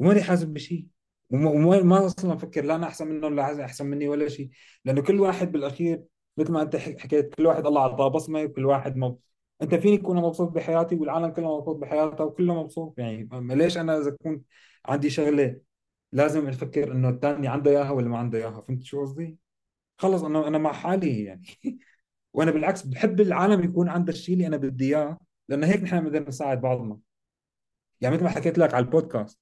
وماني 0.00 0.22
حاسس 0.22 0.42
بشيء 0.42 0.86
وما 1.30 1.82
ما 1.82 2.06
أصلا 2.06 2.34
أفكر 2.34 2.64
لا 2.64 2.74
أنا 2.74 2.86
أحسن 2.86 3.08
منه 3.08 3.26
ولا 3.26 3.64
احسن 3.64 3.86
مني 3.86 4.08
ولا 4.08 4.28
شيء. 4.28 4.50
لأنه 4.84 5.02
كل 5.02 5.20
واحد 5.20 5.52
بالأخير 5.52 6.04
مثل 6.36 6.52
ما 6.52 6.62
أنت 6.62 6.76
حك- 6.76 7.00
حكيت 7.00 7.34
كل 7.34 7.46
واحد 7.46 7.66
الله 7.66 7.80
أعطاه 7.82 8.08
بصمة 8.08 8.42
وكل 8.42 8.64
واحد 8.66 8.96
مب... 8.96 9.18
أنت 9.62 9.74
فيني 9.74 9.98
تكون 9.98 10.16
مبسوط 10.16 10.48
بحياتي؟ 10.50 10.96
والعالم 10.96 11.28
كله 11.30 11.58
مبسوط 11.58 11.76
بحياته 11.76 12.24
وكله 12.24 12.62
مبسوط. 12.62 12.98
يعني 12.98 13.28
ليش 13.32 13.78
أنا 13.78 13.98
إذا 13.98 14.16
كنت 14.24 14.46
عندي 14.86 15.10
شغلة 15.10 15.60
لازم 16.12 16.48
أفكر 16.48 16.92
إنه 16.92 17.08
الثاني 17.08 17.48
عنده 17.48 17.70
إياها 17.70 17.90
ولا 17.90 18.08
ما 18.08 18.18
عنده 18.18 18.38
إياها؟ 18.38 18.60
فهمت 18.60 18.82
شو 18.82 19.00
قصدي؟ 19.02 19.36
خلص 19.98 20.22
أنا 20.24 20.48
أنا 20.48 20.58
مع 20.58 20.72
حالي 20.72 21.24
يعني. 21.24 21.42
وأنا 22.34 22.50
بالعكس 22.50 22.82
بحب 22.86 23.20
العالم 23.20 23.64
يكون 23.64 23.88
عنده 23.88 24.12
الشيء 24.12 24.34
اللي 24.34 24.46
أنا 24.46 24.56
بدي 24.56 24.86
إياه 24.96 25.18
لأنه 25.48 25.66
هيك 25.66 25.82
نحن 25.82 26.00
بنقدر 26.00 26.28
نساعد 26.28 26.60
بعضنا. 26.60 26.98
يعني 28.00 28.14
مثل 28.14 28.24
ما 28.24 28.30
حكيت 28.30 28.58
لك 28.58 28.74
على 28.74 28.84
البودكاست 28.84 29.38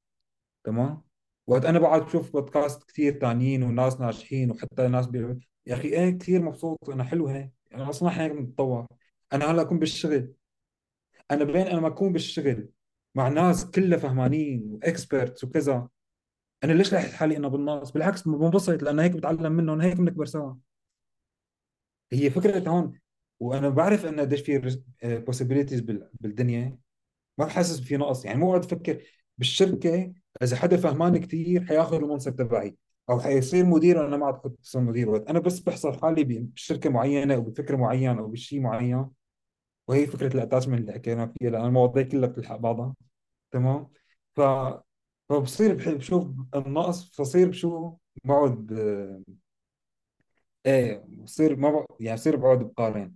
تمام؟ 0.64 1.02
وقت 1.46 1.64
أنا 1.64 1.78
بقعد 1.78 2.02
بشوف 2.02 2.32
بودكاست 2.32 2.82
كثير 2.90 3.12
تانيين 3.20 3.62
وناس 3.62 4.00
ناجحين 4.00 4.50
وحتى 4.50 4.88
ناس 4.88 5.06
بي... 5.06 5.38
يا 5.66 5.74
أخي 5.74 5.88
إيه 5.88 6.10
كثير 6.18 6.42
مبسوط 6.42 6.90
أنا 6.90 7.04
حلو 7.04 7.26
هيك 7.28 7.50
أنا 7.74 7.90
أصلا 7.90 8.22
هيك 8.24 8.32
بنتطور 8.32 8.86
أنا 9.32 9.50
هلأ 9.50 9.62
أكون 9.62 9.78
بالشغل. 9.78 10.32
أنا 11.30 11.44
بين 11.44 11.66
أنا 11.66 11.80
ما 11.80 11.88
أكون 11.88 12.12
بالشغل 12.12 12.68
مع 13.14 13.28
ناس 13.28 13.70
كلها 13.70 13.98
فهمانين 13.98 14.62
واكسبرتس 14.72 15.44
وكذا 15.44 15.88
أنا 16.64 16.72
ليش 16.72 16.92
لاحظ 16.92 17.12
حالي 17.12 17.36
إنه 17.36 17.48
بالناس 17.48 17.90
بالعكس 17.90 18.22
بنبسط 18.28 18.82
لأنه 18.82 19.02
هيك 19.02 19.12
بتعلم 19.12 19.52
منهم 19.52 19.80
هيك 19.80 19.96
بنكبر 19.96 20.24
سوا. 20.26 20.54
هي 22.12 22.30
فكرة 22.30 22.68
هون 22.70 23.00
وأنا 23.40 23.68
بعرف 23.68 24.06
إنه 24.06 24.22
قديش 24.22 24.40
في 24.40 24.60
possibilities 25.30 25.82
بال- 25.84 26.10
بالدنيا. 26.20 26.78
ما 27.38 27.44
بحسس 27.46 27.80
في 27.80 27.96
نقص 27.96 28.24
يعني 28.24 28.38
مو 28.38 28.50
قاعد 28.50 28.64
أفكر 28.64 29.02
بالشركة 29.38 30.14
إذا 30.42 30.56
حدا 30.56 30.76
فهمان 30.76 31.16
كثير 31.16 31.64
حياخذ 31.64 31.96
المنصب 31.96 32.36
تبعي 32.36 32.76
أو 33.10 33.20
حيصير 33.20 33.64
مدير 33.66 33.98
وأنا 33.98 34.16
ما 34.16 34.26
عاد 34.26 34.56
اسم 34.64 34.86
مدير 34.86 35.10
وقت. 35.10 35.28
أنا 35.28 35.38
بس 35.38 35.60
بحصل 35.60 36.00
حالي 36.00 36.24
بشركة 36.24 36.90
معينة 36.90 37.34
أو 37.34 37.40
بفكر 37.42 37.76
معين 37.76 38.18
أو 38.18 38.28
بشيء 38.28 38.60
معين 38.60 39.06
وهي 39.88 40.06
فكرة 40.06 40.34
الاتاتشمنت 40.34 40.80
اللي 40.80 40.92
حكينا 40.92 41.26
فيها 41.26 41.50
لأن 41.50 41.64
المواضيع 41.64 42.02
كلها 42.04 42.28
بتلحق 42.28 42.56
بعضها. 42.56 42.94
تمام؟ 43.50 43.88
ف 44.36 44.40
فبصير 45.28 45.74
بشوف 45.96 46.28
النقص 46.54 47.10
فصير 47.16 47.48
بشوف 47.48 47.94
بقعد 48.24 48.72
إيه 50.66 51.04
بصير 51.08 51.56
ما 51.56 51.70
بق... 51.70 51.96
يعني 52.00 52.16
بصير 52.16 52.36
بقعد 52.36 52.58
بقارن. 52.58 53.14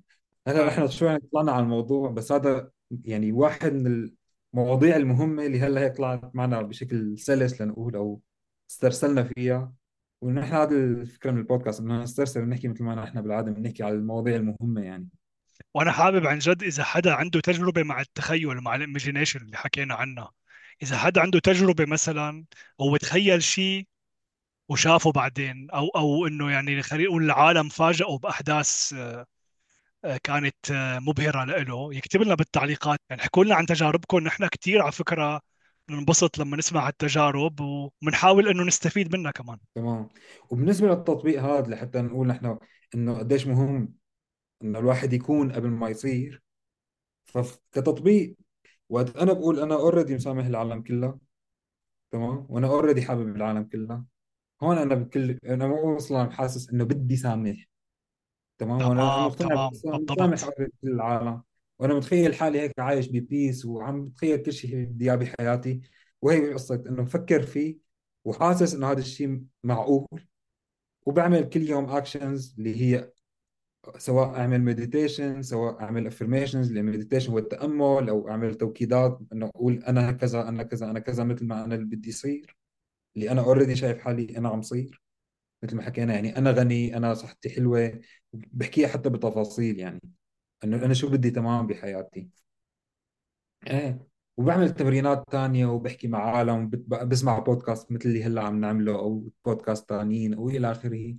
هلا 0.49 0.63
آه. 0.65 0.67
نحن 0.67 0.89
شوي 0.89 1.19
طلعنا 1.19 1.53
على 1.53 1.63
الموضوع 1.63 2.11
بس 2.11 2.33
هذا 2.33 2.71
يعني 3.05 3.33
واحد 3.33 3.73
من 3.73 4.11
المواضيع 4.55 4.97
المهمة 4.97 5.47
اللي 5.47 5.61
هلأ 5.61 5.81
هيك 5.81 5.97
طلعت 5.97 6.35
معنا 6.35 6.63
بشكل 6.63 7.19
سلس 7.19 7.61
لنقول 7.61 7.97
أو 7.97 8.21
استرسلنا 8.71 9.25
فيها. 9.25 9.73
ونحن 10.21 10.55
هذه 10.55 10.73
الفكرة 10.73 11.31
من 11.31 11.39
البودكاست 11.39 11.81
إنه 11.81 12.03
نسترسل 12.03 12.43
ونحكي 12.43 12.69
مثل 12.69 12.85
ما 12.85 12.95
نحن 12.95 13.23
بالعادة 13.23 13.53
بنحكي 13.53 13.83
على 13.83 13.95
المواضيع 13.95 14.37
المهمة 14.37 14.81
يعني. 14.83 15.09
وأنا 15.75 15.93
حابب 15.93 16.27
عن 16.27 16.39
جد 16.39 16.63
إذا 16.63 16.85
حدا 16.85 17.15
عنده 17.15 17.41
تجربة 17.41 17.83
مع 17.83 18.01
التخيل 18.01 18.61
مع 18.61 18.75
الايميجينيشن 18.75 19.41
اللي 19.41 19.57
حكينا 19.57 19.95
عنها 19.95 20.31
إذا 20.83 20.97
حدا 20.99 21.21
عنده 21.21 21.39
تجربة 21.39 21.85
مثلا 21.87 22.45
هو 22.81 22.97
تخيل 22.97 23.43
شيء 23.43 23.89
وشافه 24.69 25.13
بعدين 25.13 25.71
أو 25.71 25.89
أو 25.89 26.27
إنه 26.27 26.51
يعني 26.51 26.83
خلينا 26.83 27.09
نقول 27.09 27.25
العالم 27.25 27.69
فاجئه 27.69 28.19
بأحداث 28.19 28.93
آه، 28.95 29.27
كانت 30.25 30.71
آه، 30.71 30.99
مبهرة 30.99 31.45
له 31.45 31.95
يكتب 31.95 32.23
لنا 32.23 32.35
بالتعليقات. 32.35 32.99
يعني 33.11 33.23
احكوا 33.23 33.45
لنا 33.45 33.55
عن 33.55 33.67
تجاربكم 33.67 34.19
نحن 34.19 34.47
كثير 34.47 34.83
على 34.83 34.93
فكرة 34.93 35.41
بننبسط 35.89 36.39
لما 36.39 36.57
نسمع 36.57 36.89
هالتجارب 36.89 37.61
وبنحاول 37.61 38.49
إنه 38.49 38.63
نستفيد 38.65 39.17
منها 39.17 39.31
كمان. 39.31 39.59
تمام. 39.75 40.09
وبالنسبة 40.51 40.89
للتطبيق 40.89 41.43
هذا 41.43 41.71
لحتى 41.71 42.03
نقول 42.03 42.27
نحن 42.27 42.59
إنه 42.95 43.19
قديش 43.19 43.47
مهم 43.47 43.95
إنه 44.63 44.79
الواحد 44.79 45.13
يكون 45.13 45.53
قبل 45.53 45.69
ما 45.69 45.89
يصير. 45.89 46.43
فكتطبيق 47.25 48.37
وقت 48.89 49.17
أنا 49.17 49.33
بقول 49.33 49.61
أنا 49.61 49.75
already 49.75 50.15
مسامح 50.15 50.47
العالم 50.47 50.83
كله 50.83 51.19
تمام؟ 52.11 52.47
وأنا 52.49 52.67
already 52.67 53.03
حابب 53.03 53.37
العالم 53.37 53.65
كله. 53.65 54.05
هون 54.63 54.79
أنا 54.79 54.95
بكل 54.95 55.39
أنا 55.47 55.67
مو 55.69 55.97
أصلا 55.97 56.31
حاسس 56.31 56.71
إنه 56.71 56.85
بدي 56.85 57.17
سامح. 57.17 57.70
تمام؟ 58.61 58.89
وأنا 58.89 59.01
تمام 59.01 59.27
مقتنع 59.27 59.71
تمام 60.17 60.31
بالضبط. 60.31 60.55
العالم 60.85 61.43
وأنا 61.79 61.95
متخيل 61.95 62.35
حالي 62.35 62.61
هيك 62.61 62.79
عايش 62.79 63.09
ب 63.09 63.18
peace 63.18 63.65
وعم 63.65 64.05
بتخيل 64.05 64.37
كل 64.37 64.53
شيء 64.53 64.85
بدي 64.85 65.05
إياه 65.05 65.15
بحياتي. 65.15 65.81
وهي 66.23 66.53
قصة 66.53 66.83
إنه 66.89 67.03
بفكر 67.03 67.43
فيه 67.43 67.79
وحاسس 68.25 68.75
إنه 68.75 68.91
هذا 68.91 69.01
الشيء 69.01 69.43
معقول. 69.65 70.27
وبعمل 71.07 71.49
كل 71.49 71.63
يوم 71.63 71.91
actions 71.91 72.55
اللي 72.59 72.81
هي 72.83 73.13
سواء 73.99 74.29
أعمل 74.29 74.61
meditation 74.63 75.43
سواء 75.43 75.81
أعمل 75.81 76.07
affirmations 76.07 76.73
ال 76.73 76.78
meditation 76.78 77.33
هو 77.33 77.39
التامل 77.39 78.09
أو 78.09 78.29
أعمل 78.29 78.55
توكيدات 78.55 79.19
إنه 79.33 79.47
أقول 79.47 79.75
أنا 79.75 80.13
كذا 80.13 80.49
أنا 80.49 80.63
كذا 80.63 80.91
أنا 80.91 80.99
كذا 80.99 81.25
مثل 81.25 81.47
ما 81.47 81.65
أنا 81.65 81.75
اللي 81.75 81.97
بدي 81.97 82.09
يصير 82.09 82.57
اللي 83.17 83.31
أنا 83.31 83.41
already 83.41 83.77
شايف 83.77 83.99
حالي 83.99 84.39
أنا 84.39 84.49
عم 84.49 84.63
صير. 84.63 85.03
مثل 85.63 85.77
ما 85.77 85.83
حكينا 85.83 86.15
يعني 86.15 86.39
أنا 86.39 86.51
غني 86.51 86.97
أنا 86.97 87.15
صحتي 87.15 87.51
حلوة 87.51 88.01
بحكيها 88.33 88.89
حتى 88.89 89.09
بتفاصيل 89.11 89.79
يعني 89.79 90.01
إنه 90.65 90.77
أنا 90.87 90.95
شو 90.95 91.09
بدي 91.11 91.31
تمام 91.31 91.67
بحياتي. 91.67 92.31
إيه 93.67 94.07
وبعمل 94.37 94.75
تمرينات 94.75 95.25
تانية 95.33 95.67
وبحكي 95.67 96.09
مع 96.09 96.37
عالم 96.37 96.71
بسمع 97.09 97.39
بودكاست 97.39 97.93
مثل 97.93 98.09
اللي 98.09 98.25
هلأ 98.25 98.43
عم 98.43 98.61
نعمله 98.61 98.95
أو 98.99 99.31
بودكاست 99.45 99.89
تانيين 99.89 100.35
أو 100.35 100.49
إلى 100.49 100.71
آخره. 100.73 101.17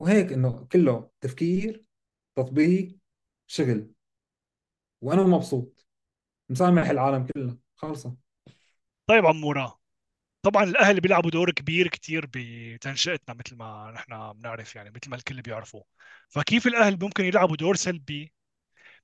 وهيك 0.00 0.32
إنه 0.32 0.68
كله 0.72 1.10
تفكير 1.20 1.84
تطبيق 2.36 2.96
شغل. 3.46 3.92
وأنا 5.00 5.22
مبسوط. 5.22 5.86
مسامح 6.50 6.90
العالم 6.90 7.26
كله. 7.26 7.58
خالصة 7.76 8.16
طيب 9.06 9.26
عمورة 9.26 9.78
طبعا 10.42 10.64
الأهل 10.64 11.00
بيلعبوا 11.00 11.30
دور 11.30 11.50
كبير 11.50 11.88
كتير 11.88 12.28
بتنشئتنا 12.34 13.34
مثل 13.34 13.56
ما 13.56 13.90
نحن 13.94 14.32
بنعرف 14.32 14.76
يعني 14.76 14.90
مثل 14.90 15.10
ما 15.10 15.16
الكل 15.16 15.42
بيعرفوا 15.42 15.82
فكيف 16.28 16.66
الأهل 16.66 16.98
ممكن 17.02 17.24
يلعبوا 17.24 17.56
دور 17.56 17.76
سلبي 17.76 18.32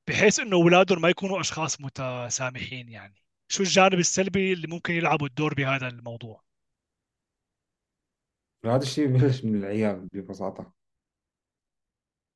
بحيث 0.09 0.41
إنه 0.41 0.57
أولادهم 0.57 1.01
ما 1.03 1.09
يكونوا 1.09 1.41
أشخاص 1.41 1.81
متسامحين 1.81 2.89
يعني؟ 2.89 3.15
شو 3.49 3.63
الجانب 3.63 3.95
السلبي 3.99 4.53
اللي 4.53 4.67
ممكن 4.69 4.95
يلعبوا 4.95 5.27
الدور 5.27 5.55
بهذا 5.55 5.89
الموضوع؟ 5.89 6.43
هذا 8.65 8.83
الشيء 8.83 9.07
ببلش 9.07 9.45
من 9.45 9.57
العيال 9.57 10.09
ببساطة. 10.13 10.73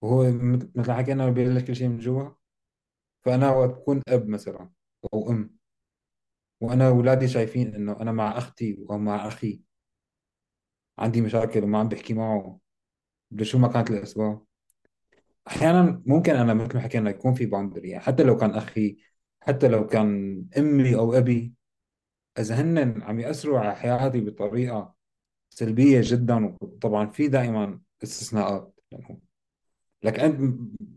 وهو 0.03 0.33
مثل 0.33 0.73
ما 0.77 0.95
حكينا 0.97 1.31
ببلش 1.31 1.65
كل 1.65 1.77
شيء 1.77 1.89
من 1.89 1.99
جوا. 1.99 2.31
فأنا 3.25 3.51
وقت 3.51 3.71
بكون 3.71 4.03
أب 4.09 4.29
مثلا 4.29 4.71
أو 5.15 5.31
أم. 5.31 5.62
وأنا 6.63 6.89
أولادي 6.89 7.29
شايفين 7.29 7.75
إنه 7.75 7.93
أنا 8.01 8.13
مع 8.13 8.39
أختي 8.39 8.79
أو 8.91 8.99
مع 8.99 9.29
أخي. 9.29 9.63
عندي 10.99 11.21
مشاكل 11.21 11.65
وما 11.65 11.79
عم 11.79 11.89
بحكي 11.89 12.15
معه 12.15 12.61
بشو 13.31 13.59
ما 13.59 13.69
كانت 13.69 13.91
الأسباب 13.91 14.43
أحيانا 15.49 16.03
ممكن 16.07 16.37
أنا 16.37 16.55
مثل 16.55 16.75
ما 16.75 16.81
حكينا 16.81 17.11
يكون 17.11 17.35
في 17.35 17.47
باوندري 17.47 17.91
يعني 17.91 18.05
حتى 18.05 18.23
لو 18.23 18.37
كان 18.37 18.51
أخي 18.51 18.99
حتى 19.41 19.69
لو 19.69 19.87
كان 19.87 20.45
أمي 20.59 20.95
أو 20.95 21.15
أبي 21.15 21.55
إذا 22.39 22.61
هن 22.61 23.03
عم 23.03 23.21
يأثروا 23.21 23.59
على 23.59 23.77
حياتي 23.77 24.21
بطريقة 24.21 24.95
سلبية 25.51 26.01
جدا 26.05 26.57
وطبعا 26.61 27.11
في 27.11 27.29
دائما 27.29 27.81
استثناءات. 28.03 28.81
يعني 28.91 29.21
لك 30.03 30.21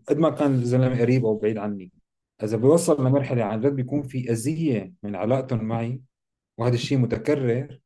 قد 0.08 0.18
ما 0.18 0.30
كان 0.30 0.54
الزلمة 0.54 1.02
قريب 1.02 1.26
أو 1.26 1.38
بعيد 1.38 1.58
عني 1.58 1.92
إذا 2.44 2.58
بيوصل 2.58 3.06
لمرحلة 3.06 3.44
عن 3.44 3.62
جد 3.62 3.76
بيكون 3.76 4.04
في 4.04 4.32
أذية 4.32 4.94
من 5.04 5.16
علاقتهم 5.16 5.64
معي 5.66 6.02
وهذا 6.58 6.74
الشيء 6.76 6.98
متكرر. 6.98 7.80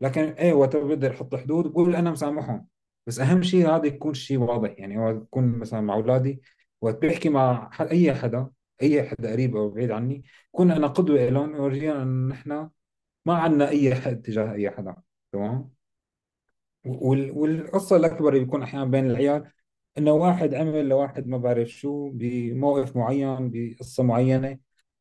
لكن 0.00 0.22
إيه 0.22 0.52
وقت 0.52 0.76
بقدر 0.76 1.10
أحط 1.10 1.34
حدود 1.34 1.66
بقول 1.66 1.96
أنا 1.96 2.10
مسامحهم. 2.10 2.66
بس 3.06 3.20
أهم 3.20 3.42
شيء 3.42 3.70
هذا 3.70 3.86
يكون 3.86 4.10
الشيء 4.10 4.38
واضح. 4.38 4.74
يعني 4.78 4.98
وقت 4.98 5.14
بكون 5.14 5.58
مثلا 5.58 5.80
مع 5.80 5.94
أولادي 5.94 6.42
وقت 6.80 7.02
بحكي 7.04 7.28
مع 7.28 7.70
أي 7.80 8.14
حدا 8.14 8.50
أي 8.82 9.02
حدا 9.08 9.32
قريب 9.32 9.56
أو 9.56 9.70
بعيد 9.70 9.90
عني 9.90 10.24
كون 10.52 10.70
أنا 10.70 10.86
قدوة 10.86 11.28
لهم 11.28 11.60
ورجينا 11.60 12.02
إن 12.02 12.28
نحن 12.28 12.70
ما 13.26 13.34
عندنا 13.34 13.68
أي 13.68 13.94
حد 13.94 14.22
تجاه 14.22 14.52
أي 14.52 14.70
حدا. 14.70 14.96
تمام؟ 15.32 15.70
وال- 16.86 17.30
والقصة 17.30 17.96
الأكبر 17.96 18.28
اللي 18.28 18.44
بيكون 18.44 18.62
أحيانا 18.62 18.84
بين 18.84 19.10
العيال 19.10 19.50
إنه 19.98 20.12
واحد 20.12 20.54
عمل 20.54 20.88
لواحد 20.88 21.26
ما 21.26 21.38
بعرف 21.38 21.68
شو 21.68 22.10
بموقف 22.10 22.96
معين 22.96 23.50
بقصة 23.50 24.02
معينة 24.02 24.58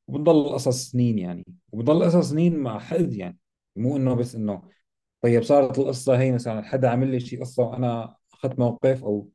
وبتضل 0.07 0.49
قصص 0.53 0.91
سنين 0.91 1.19
يعني. 1.19 1.45
وبضل 1.71 2.03
قصص 2.05 2.29
سنين 2.29 2.59
مع 2.59 2.79
حد 2.79 3.13
يعني. 3.13 3.37
مو 3.75 3.97
إنه 3.97 4.13
بس 4.15 4.35
إنه 4.35 4.63
طيب 5.21 5.43
صارت 5.43 5.79
القصة 5.79 6.19
هي 6.19 6.31
مثلا 6.31 6.61
حدا 6.63 6.89
عمل 6.89 7.07
لي 7.11 7.19
شيء 7.19 7.41
قصة 7.41 7.63
وأنا 7.63 8.15
أخذت 8.33 8.59
موقف 8.59 9.03
أو 9.03 9.29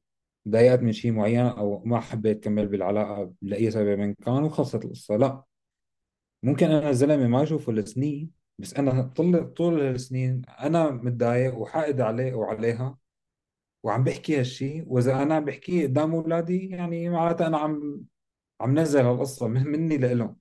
تضايقت 0.46 0.81
من 0.81 0.92
شيء 0.92 1.12
معين 1.12 1.46
أو 1.46 1.83
ما 1.85 2.01
حبيت 2.01 2.44
كمل 2.44 2.66
بالعلاقة 2.68 3.33
لأي 3.42 3.70
سبب 3.70 3.98
من 3.98 4.14
كان 4.14 4.44
وخلصت 4.44 4.85
القصة. 4.85 5.16
لا. 5.16 5.44
ممكن 6.42 6.70
أنا 6.70 6.90
الزلمة 6.90 7.27
ما 7.29 7.42
أشوفه 7.42 7.72
لسنين 7.72 8.31
بس 8.59 8.75
أنا 8.75 9.03
طول 9.03 9.44
طول 9.55 9.81
السنين 9.81 10.42
أنا 10.61 10.90
متضايق 10.90 11.59
وحاقد 11.59 12.01
عليه 12.01 12.35
وعليها. 12.35 12.98
وعم 13.82 14.04
بحكي 14.04 14.38
هالشيء 14.40 14.84
وإذا 14.86 15.22
أنا 15.22 15.34
عم 15.34 15.44
بحكيه 15.44 15.86
قدام 15.86 16.14
أولادي 16.14 16.68
يعني 16.68 17.08
معناتها 17.10 17.46
أنا 17.46 17.58
عم 17.58 18.04
عم 18.60 18.78
نزل 18.78 19.06
هالقصة 19.06 19.48
من 19.48 19.64
مني 19.66 19.98
لإلهم. 19.98 20.36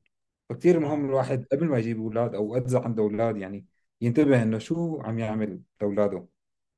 فكتير 0.49 0.79
مهم 0.79 1.05
الواحد 1.05 1.45
قبل 1.51 1.65
ما 1.67 1.79
يجيب 1.79 1.99
أولاد 2.01 2.35
أو 2.35 2.57
إذا 2.57 2.79
عنده 2.79 3.03
أولاد 3.03 3.37
يعني 3.37 3.65
ينتبه 4.01 4.43
إنه 4.43 4.57
شو 4.57 5.01
عم 5.01 5.19
يعمل 5.19 5.61
لأولاده. 5.81 6.27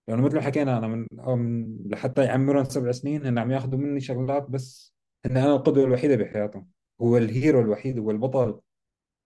لأنه 0.07 0.21
مثل 0.23 0.35
ما 0.35 0.41
حكينا 0.41 0.77
أنا 0.77 0.87
من, 0.87 1.07
من 1.27 1.77
لحتى 1.89 2.25
يعمرهم 2.25 2.63
سبع 2.63 2.91
سنين 2.91 3.25
هن 3.25 3.37
عم 3.37 3.51
ياخذوا 3.51 3.79
مني 3.79 3.99
شغلات 4.01 4.49
بس 4.49 4.95
هن 5.25 5.37
أنا 5.37 5.55
القدوة 5.55 5.85
الوحيدة 5.85 6.15
بحياتهم. 6.15 6.69
هو 7.01 7.17
الهيرو 7.17 7.61
الوحيد 7.61 7.99
هو 7.99 8.11
البطل. 8.11 8.59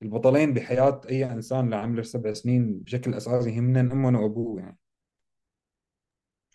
البطلين 0.01 0.53
بحياة 0.53 1.01
أي 1.09 1.31
إنسان 1.31 1.69
لعمر 1.69 2.03
سبع 2.03 2.33
سنين 2.33 2.79
بشكل 2.79 3.13
أساسي 3.13 3.59
هم 3.59 3.63
من 3.63 3.91
أمهم 3.91 4.15
وابوه 4.15 4.59
يعني. 4.59 4.77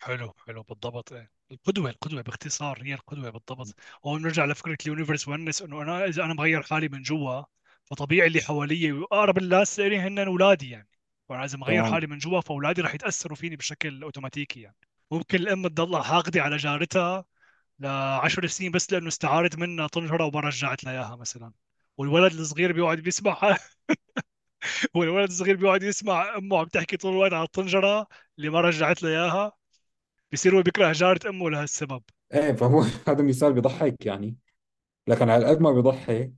حلو 0.03 0.33
حلو 0.47 0.63
بالضبط. 0.63 1.13
إيه 1.13 1.31
القدوة 1.51 1.89
القدوة 1.89 2.21
باختصار 2.21 2.79
هي 2.83 2.93
القدوة 2.93 3.29
بالضبط. 3.29 3.75
هون 4.05 4.21
نرجع 4.21 4.45
لفكرة 4.45 4.77
اليونيفرس 4.85 5.27
ونس 5.27 5.61
إنه 5.61 5.81
أنا 5.81 6.05
إذا 6.05 6.23
أنا 6.23 6.33
مغير 6.33 6.61
حالي 6.63 6.87
من 6.89 7.01
جوا 7.01 7.43
فطبيعي 7.83 8.27
اللي 8.27 8.41
حوالي 8.41 8.91
واقرب 8.91 9.37
الناس 9.37 9.79
لي 9.79 9.99
هن 9.99 10.19
اولادي 10.19 10.69
يعني. 10.69 10.89
وأنا 11.29 11.45
إذا 11.45 11.57
مغير 11.57 11.81
تمام. 11.81 11.93
حالي 11.93 12.07
من 12.07 12.17
جوا 12.17 12.41
فأولادي 12.41 12.81
رح 12.81 12.95
يتأثروا 12.95 13.35
فيني 13.37 13.55
بشكل 13.55 14.03
أوتوماتيكي 14.03 14.61
يعني. 14.61 14.75
ممكن 15.11 15.37
الأم 15.37 15.67
تضلها 15.67 16.03
حاقدة 16.03 16.41
على 16.41 16.57
جارتها 16.57 17.25
لعشر 17.79 18.47
سنين 18.47 18.71
بس 18.71 18.93
لأنه 18.93 19.07
استعارت 19.07 19.55
منها 19.57 19.87
طنجرة 19.87 20.25
وما 20.25 20.39
رجعت 20.39 20.83
لها 20.83 20.93
إياها 20.93 21.15
مثلا. 21.15 21.53
والولد 21.97 22.33
الصغير 22.33 22.71
بيقعد 22.73 22.99
بيسمع 22.99 23.57
والولد 24.95 25.29
الصغير 25.29 25.55
بيقعد 25.55 25.83
يسمع 25.83 26.37
أمه 26.37 26.59
عم 26.59 26.65
تحكي 26.65 26.97
طول 26.97 27.11
الوقت 27.13 27.33
على 27.33 27.43
الطنجرة 27.43 28.07
اللي 28.37 28.49
ما 28.49 28.61
رجعت 28.61 29.03
له 29.03 29.09
إياها. 29.09 29.51
بصير 30.33 30.57
هو 30.57 30.61
بيكره 30.63 30.91
جارة 30.91 31.29
أمه 31.29 31.49
لهالسبب. 31.49 32.03
إيه 32.33 32.53
فهو 32.53 32.81
هذا 33.07 33.23
مثال 33.23 33.53
بيضحك 33.53 34.05
يعني. 34.05 34.37
لكن 35.07 35.29
على 35.29 35.45
قد 35.45 35.61
ما 35.61 35.71
بيضحي 35.71 36.33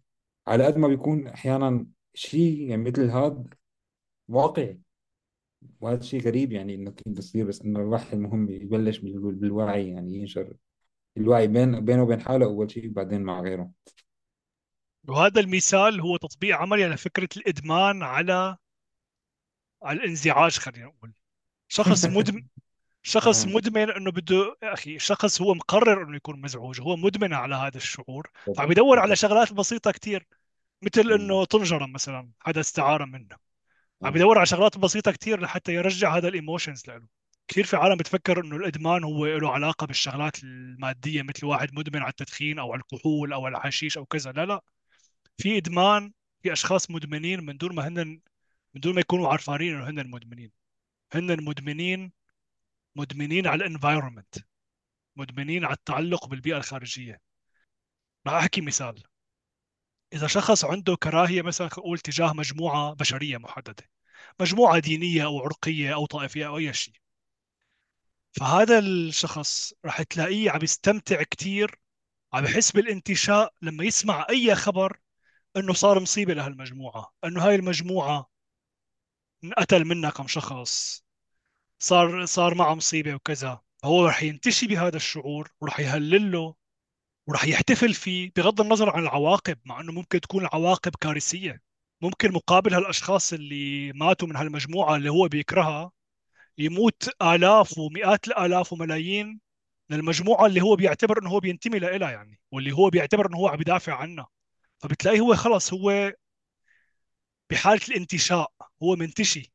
على 0.47 0.65
قد 0.65 0.77
ما 0.77 0.87
بيكون 0.87 1.27
أحيانا 1.27 1.87
شيء 2.13 2.69
يعني 2.69 2.83
مثل 2.83 3.11
هذا 3.11 3.43
واقعي 4.29 4.81
وهذا 5.81 6.01
شيء 6.03 6.21
غريب 6.21 6.51
يعني 6.51 6.75
إنه 6.75 6.91
كيف 6.91 7.13
بصير 7.17 7.45
بس 7.47 7.61
إنه 7.61 7.79
الواحد 7.79 8.17
مهم 8.17 8.49
يبلش 8.49 8.97
بال- 8.97 9.35
بالوعي 9.35 9.89
يعني 9.89 10.15
ينشر 10.15 10.53
الوعي 11.17 11.47
بين 11.47 11.85
بينه 11.85 12.03
وبين 12.03 12.21
حاله 12.21 12.45
أول 12.45 12.71
شيء 12.71 12.89
بعدين 12.89 13.21
مع 13.23 13.41
غيره. 13.41 13.71
وهذا 15.07 15.39
المثال 15.41 16.01
هو 16.01 16.17
تطبيق 16.17 16.55
عملي 16.57 16.83
على 16.83 16.97
فكرة 16.97 17.29
الإدمان 17.37 18.03
على 18.03 18.57
على 19.83 19.99
الانزعاج 19.99 20.57
خلينا 20.59 20.85
نقول. 20.85 21.13
شخص 21.69 22.05
مدمن 22.05 22.47
شخص 23.07 23.45
مدمن 23.45 23.91
إنه 23.91 24.11
بده 24.11 24.57
يا 24.63 24.73
أخي 24.73 24.99
شخص 24.99 25.41
هو 25.41 25.53
مقرر 25.53 26.03
إنه 26.03 26.15
يكون 26.15 26.41
مزعوج 26.41 26.81
هو 26.81 26.95
مدمن 26.95 27.33
على 27.33 27.55
هذا 27.55 27.77
الشعور 27.77 28.29
فعم 28.57 28.71
يدور 28.71 28.99
على 28.99 29.15
شغلات 29.15 29.53
بسيطة 29.53 29.91
كتير 29.91 30.27
مثل. 30.81 31.11
إنه 31.13 31.43
طنجرة 31.43 31.85
مثلا 31.85 32.29
حدا 32.39 32.59
استعارة 32.59 33.05
منه. 33.05 33.35
عم. 34.03 34.15
يدور 34.15 34.37
على 34.37 34.45
شغلات 34.45 34.77
بسيطة 34.77 35.11
كتير 35.11 35.39
لحتى 35.39 35.73
يرجع 35.73 36.17
هذا 36.17 36.27
الإيموشنز 36.27 36.83
له 36.87 37.01
كثير 37.47 37.65
في 37.65 37.75
عالم 37.75 37.97
بتفكر 37.97 38.45
إنه 38.45 38.55
الإدمان 38.55 39.03
هو 39.03 39.25
له 39.25 39.51
علاقة 39.51 39.87
بالشغلات 39.87 40.43
المادية 40.43 41.21
مثل 41.21 41.45
واحد 41.45 41.73
مدمن 41.73 42.01
على 42.01 42.09
التدخين 42.09 42.59
أو 42.59 42.73
على 42.73 42.81
الكحول 42.81 43.33
أو 43.33 43.45
على 43.45 43.57
الحشيش 43.57 43.97
أو 43.97 44.05
كذا. 44.05 44.31
لا 44.31 44.45
لا. 44.45 44.61
في 45.37 45.57
إدمان 45.57 46.11
في 46.43 46.53
أشخاص 46.53 46.91
مدمنين 46.91 47.45
من 47.45 47.57
دون 47.57 47.75
ما 47.75 47.87
هن 47.87 48.07
من 48.73 48.81
دون 48.81 48.95
ما 48.95 49.01
يكونوا 49.01 49.29
عارفين 49.29 49.75
إنه 49.75 49.89
هن 49.89 50.09
مدمنين. 50.09 50.51
هن 51.13 51.43
مدمنين 51.43 52.24
مدمنين 52.95 53.47
على 53.47 53.65
الانفايرمنت 53.65 54.35
مدمنين 55.15 55.65
على 55.65 55.73
التعلق 55.73 56.27
بالبيئة 56.27 56.57
الخارجية. 56.57 57.21
راح 58.27 58.33
أحكي 58.33 58.61
مثال. 58.61 59.03
إذا 60.13 60.27
شخص 60.27 60.65
عنده 60.65 60.95
كراهية 60.95 61.41
مثلا 61.41 61.67
نقول 61.67 61.99
تجاه 61.99 62.33
مجموعة 62.33 62.93
بشرية 62.93 63.37
محددة 63.37 63.89
مجموعة 64.39 64.79
دينية 64.79 65.25
أو 65.25 65.39
عرقية 65.39 65.93
أو 65.93 66.05
طائفية 66.05 66.47
أو 66.47 66.57
أي 66.57 66.73
شيء 66.73 66.93
فهذا 68.31 68.79
الشخص 68.79 69.73
راح 69.85 70.01
تلاقيه 70.01 70.51
عم 70.51 70.59
يستمتع 70.63 71.23
كتير 71.23 71.79
عم 72.33 72.45
يحس 72.45 72.71
بالانتشاء 72.71 73.53
لما 73.61 73.83
يسمع 73.83 74.27
أي 74.29 74.55
خبر 74.55 74.99
إنه 75.57 75.73
صار 75.73 75.99
مصيبة 75.99 76.33
لهالمجموعة 76.33 77.13
إنه 77.25 77.47
هاي 77.47 77.55
المجموعة 77.55 78.29
انقتل 79.43 79.85
منها 79.85 80.09
كم 80.09 80.27
شخص. 80.27 81.04
صار 81.79 82.25
صار 82.25 82.55
معه 82.55 82.75
مصيبة 82.75 83.15
وكذا. 83.15 83.61
هو 83.85 84.05
رح 84.05 84.23
ينتشي 84.23 84.67
بهذا 84.67 84.95
الشعور 84.97 85.51
ورح 85.61 85.79
يهلل 85.79 86.31
له 86.31 86.55
ورح 87.27 87.45
يحتفل 87.45 87.93
فيه 87.93 88.31
بغض 88.37 88.61
النظر 88.61 88.89
عن 88.89 89.03
العواقب 89.03 89.59
مع 89.65 89.81
إنه 89.81 89.91
ممكن 89.91 90.21
تكون 90.21 90.43
العواقب 90.45 90.95
كارثية. 91.01 91.61
ممكن 92.01 92.33
مقابل 92.33 92.73
هالأشخاص 92.73 93.33
اللي 93.33 93.93
ماتوا 93.93 94.27
من 94.27 94.35
هالمجموعة 94.35 94.95
اللي 94.95 95.09
هو 95.09 95.27
بيكرهها 95.27 95.91
يموت 96.57 97.09
آلاف 97.23 97.77
ومئات 97.77 98.27
الآلاف 98.27 98.73
وملايين 98.73 99.39
من 99.89 99.97
المجموعة 99.99 100.45
اللي 100.45 100.61
هو 100.61 100.75
بيعتبر 100.75 101.21
إنه 101.21 101.29
هو 101.29 101.39
بينتمي 101.39 101.79
لها 101.79 102.11
يعني 102.11 102.39
واللي 102.51 102.71
هو 102.71 102.89
بيعتبر 102.89 103.27
إنه 103.29 103.37
هو 103.37 103.47
عم 103.47 103.57
بيدافع 103.57 103.95
عنها. 103.95 104.27
فبتلاقيه 104.79 105.19
هو 105.19 105.35
خلص 105.35 105.73
هو 105.73 106.13
بحالة 107.49 107.81
الانتشاء 107.89 108.51
هو 108.83 108.95
منتشي. 108.95 109.53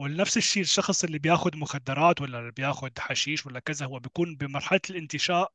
ونفس 0.00 0.36
الشيء 0.36 0.62
الشخص 0.62 1.04
اللي 1.04 1.18
بياخذ 1.18 1.56
مخدرات 1.56 2.20
ولا 2.20 2.38
اللي 2.38 2.52
بياخذ 2.52 2.90
حشيش 2.98 3.46
ولا 3.46 3.60
كذا 3.60 3.86
هو 3.86 3.98
بيكون 3.98 4.36
بمرحلة 4.36 4.80
الانتشاء 4.90 5.52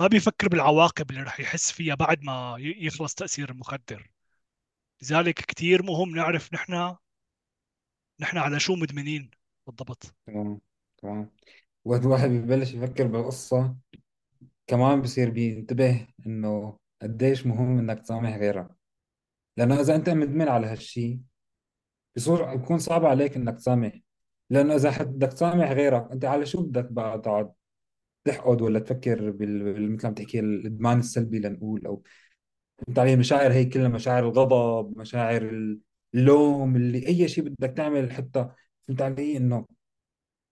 ما 0.00 0.06
بيفكر 0.06 0.48
بالعواقب 0.48 1.10
اللي 1.10 1.22
رح 1.22 1.40
يحس 1.40 1.72
فيها 1.72 1.94
بعد 1.94 2.22
ما 2.22 2.56
يخلص 2.58 3.14
تأثير 3.14 3.50
المخدر. 3.50 4.10
لذلك 5.02 5.34
كثير 5.34 5.82
مهم 5.82 6.16
نعرف 6.16 6.54
نحن 6.54 6.96
نحن 8.20 8.38
على 8.38 8.60
شو 8.60 8.74
مدمنين 8.74 9.30
بالضبط. 9.66 10.14
تمام 10.26 10.60
تمام. 11.02 11.30
وقت 11.84 12.02
الواحد 12.02 12.28
ببلش 12.28 12.72
يفكر 12.72 13.06
بالقصة. 13.06 13.76
كمان 14.66 15.02
بصير 15.02 15.30
بينتبه 15.30 16.06
إنه 16.26 16.78
قديش 17.02 17.46
مهم 17.46 17.78
إنك 17.78 18.00
تسامح 18.00 18.36
غيرك. 18.36 18.68
لأنه 19.56 19.80
إذا 19.80 19.94
أنت 19.94 20.10
مدمن 20.10 20.48
على 20.48 20.66
هالشي 20.66 21.27
بصير 22.16 22.56
بيكون 22.56 22.78
صعب 22.78 23.04
عليك 23.04 23.36
إنك 23.36 23.54
تسامح. 23.56 24.00
لأنه 24.50 24.74
إذا 24.74 24.90
حد 24.90 25.06
بدك 25.06 25.28
تسامح 25.32 25.70
غيرك 25.72 26.12
أنت 26.12 26.24
على 26.24 26.46
شو 26.46 26.62
بدك 26.62 26.92
بقى 26.92 27.18
تقعد؟ 27.18 27.52
تحقد 28.24 28.62
ولا 28.62 28.78
تفكر 28.78 29.30
بال... 29.30 29.92
مثل 29.94 30.06
ما 30.06 30.12
بتحكي 30.12 30.40
الإدمان 30.40 30.98
السلبي 30.98 31.38
لنقول 31.38 31.86
أو 31.86 32.02
أنت 32.88 32.98
عليه 32.98 33.16
مشاعر 33.16 33.52
هي 33.52 33.64
كلها 33.64 33.88
مشاعر 33.88 34.24
الغضب 34.24 34.98
مشاعر 34.98 35.42
اللوم 36.14 36.76
اللي 36.76 37.06
أي 37.06 37.28
شيء 37.28 37.44
بدك 37.44 37.70
تعمل 37.76 38.12
حتى 38.12 38.48
فهمت 38.88 39.02
علي؟ 39.02 39.36
إنه 39.36 39.66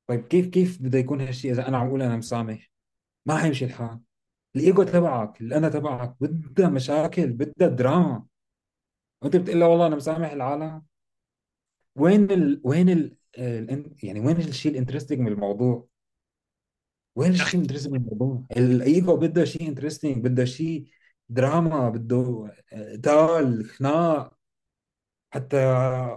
طيب 0.06 0.26
كيف 0.28 0.46
كيف 0.46 0.82
بده 0.82 0.98
يكون 0.98 1.20
هالشيء 1.20 1.52
إذا 1.52 1.68
أنا 1.68 1.78
عم 1.78 1.86
أقول 1.86 2.02
أنا 2.02 2.16
مسامح؟ 2.16 2.70
ما 3.26 3.36
حيمشي 3.38 3.64
الحال. 3.64 4.00
الإيجو 4.56 4.82
تبعك 4.82 5.40
الأنا 5.40 5.68
تبعك 5.68 6.16
بدها 6.20 6.68
مشاكل 6.68 7.32
بدها 7.32 7.68
دراما. 7.68 8.26
وأنت 9.22 9.36
بتقول 9.36 9.60
له 9.60 9.68
والله 9.68 9.86
أنا 9.86 9.96
مسامح 9.96 10.32
العالم؟ 10.32 10.82
وين 11.96 12.30
ال... 12.30 12.60
وين 12.64 12.88
ال... 12.88 13.16
يعني 14.02 14.20
وين 14.20 14.36
الشيء 14.36 14.72
ال 14.72 14.76
interesting 14.76 15.18
من 15.20 15.32
الموضوع؟ 15.32 15.88
وين 17.16 17.30
الشيء 17.30 17.54
ال 17.54 17.57
interesting 17.57 17.92
من 17.92 18.00
الموضوع؟ 18.00 18.46
الايجو 18.56 19.16
بده 19.16 19.44
شيء 19.44 19.68
interesting 19.68 20.24
بده 20.24 20.44
شيء 20.44 20.86
دراما 21.28 21.88
بده 21.88 22.52
قتال 22.72 23.64
خناق 23.64 24.36
حتى 25.30 25.58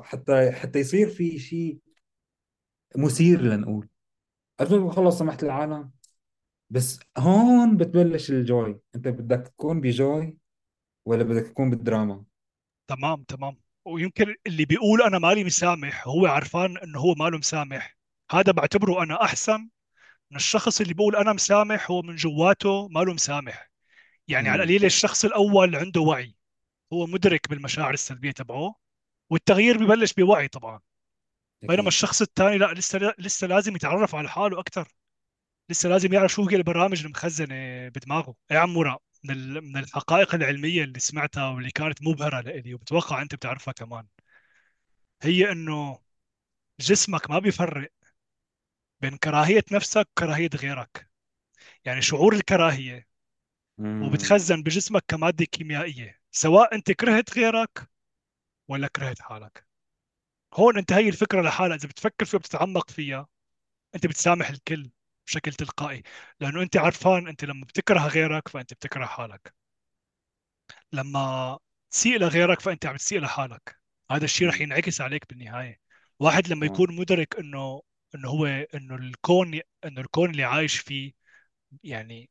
حتى 0.03 0.51
حتى 0.51 0.79
يصير 0.79 1.09
في 1.09 1.39
شيء 1.39 1.79
مثير 2.95 3.41
لنقول. 3.41 3.89
أجل 4.59 4.91
خلص 4.91 5.19
سمحت 5.19 5.43
العالم 5.43 5.91
بس 6.69 6.99
هون 7.17 7.77
بتبلش 7.77 8.31
الجوي. 8.31 8.79
أنت 8.95 9.07
بدك 9.07 9.47
تكون 9.47 9.81
بجوي 9.81 10.37
ولا 11.05 11.23
بدك 11.23 11.47
تكون 11.47 11.69
بالدراما؟ 11.69 12.23
تمام 12.87 13.23
تمام. 13.23 13.68
ويمكن 13.89 14.35
اللي 14.47 14.65
بيقول 14.65 15.01
أنا 15.01 15.19
مالي 15.19 15.43
مسامح 15.43 16.07
هو 16.07 16.27
عرفان 16.27 16.77
إنه 16.77 16.99
هو 16.99 17.13
ماله 17.15 17.37
مسامح. 17.37 17.97
هذا 18.31 18.51
بعتبره 18.51 19.03
أنا 19.03 19.23
أحسن 19.23 19.69
من 20.31 20.37
الشخص 20.37 20.81
اللي 20.81 20.93
بيقول 20.93 21.15
أنا 21.15 21.33
مسامح 21.33 21.91
هو 21.91 22.01
من 22.01 22.15
جواته 22.15 22.87
ماله 22.87 23.13
مسامح. 23.13 23.71
يعني 24.27 24.49
على 24.49 24.55
امم 24.55 24.63
القليل 24.63 24.85
الشخص 24.85 25.25
الأول 25.25 25.75
عنده 25.75 26.01
وعي 26.01 26.35
هو 26.93 27.07
مدرك 27.07 27.49
بالمشاعر 27.49 27.93
السلبية 27.93 28.31
تبعه 28.31 28.75
والتغيير 29.29 29.77
ببلش 29.77 30.13
بوعي 30.13 30.47
طبعا. 30.47 30.79
بينما 31.61 31.87
الشخص 31.87 32.21
الثاني 32.21 32.57
لا 32.57 32.73
لسه 32.73 33.13
لسه 33.19 33.47
لازم 33.47 33.75
يتعرف 33.75 34.15
على 34.15 34.29
حاله 34.29 34.59
أكثر 34.59 34.87
لسه 35.69 35.89
لازم 35.89 36.13
يعرف 36.13 36.31
شو 36.33 36.49
هي 36.49 36.55
البرامج 36.55 37.05
المخزنة 37.05 37.55
بدماغه. 37.89 38.35
يا 38.51 38.59
عم 38.59 38.73
مرا 38.73 38.99
من 39.23 39.53
من 39.63 39.77
الحقائق 39.77 40.35
العلمية 40.35 40.83
اللي 40.83 40.99
سمعتها 40.99 41.49
واللي 41.49 41.71
كانت 41.71 42.03
مبهرة 42.03 42.41
لإلي 42.41 42.73
وبتوقع 42.73 43.21
أنت 43.21 43.35
بتعرفها 43.35 43.71
كمان. 43.73 44.05
هي 45.23 45.51
إنه 45.51 45.99
جسمك 46.81 47.31
ما 47.31 47.39
بيفرق 47.39 47.91
بين 49.01 49.17
كراهية 49.17 49.63
نفسك 49.71 50.07
وكراهية 50.11 50.49
غيرك. 50.55 51.09
يعني 51.85 52.03
شعور 52.03 52.33
الكراهية 52.35 53.07
امم 53.79 54.01
وبتخزن 54.01 54.63
بجسمك 54.63 55.05
كمادة 55.07 55.45
كيميائية 55.45 56.21
سواء 56.31 56.75
أنت 56.75 56.91
كرهت 56.91 57.37
غيرك 57.39 57.89
ولا 58.69 58.87
كرهت 58.87 59.21
حالك. 59.21 59.67
هون 60.55 60.77
أنت 60.77 60.93
هي 60.93 61.09
الفكرة 61.09 61.41
لحالها. 61.41 61.75
إذا 61.77 61.87
بتفكر 61.87 62.25
فيها 62.25 62.37
وبتتعمق 62.37 62.91
فيها 62.91 63.27
أنت 63.95 64.07
بتسامح 64.07 64.49
الكل. 64.49 64.91
بشكل 65.29 65.53
تلقائي. 65.53 66.03
لأنه 66.39 66.61
أنت 66.61 66.77
عرفان 66.77 67.27
أنت 67.27 67.45
لما 67.45 67.65
بتكره 67.65 68.07
غيرك 68.07 68.47
فأنت 68.47 68.73
بتكره 68.73 69.05
حالك. 69.05 69.53
لما 70.93 71.59
تسيء 71.91 72.19
لغيرك 72.19 72.59
فأنت 72.61 72.85
عم 72.85 72.95
تسيء 72.95 73.19
لحالك. 73.21 73.79
هذا 74.11 74.25
الشيء 74.25 74.47
رح. 74.47 74.61
ينعكس 74.61 75.01
عليك 75.01 75.29
بالنهاية. 75.29 75.79
واحد 76.19 76.47
لما 76.47 76.65
يكون 76.65 76.95
مدرك 76.95 77.39
إنه 77.39 77.81
إنه 78.15 78.29
هو 78.29 78.45
إنه 78.45 78.95
الكون 78.95 79.59
إنه 79.85 80.01
الكون 80.01 80.31
اللي 80.31 80.43
عايش 80.43 80.77
فيه 80.79 81.13
يعني 81.83 82.29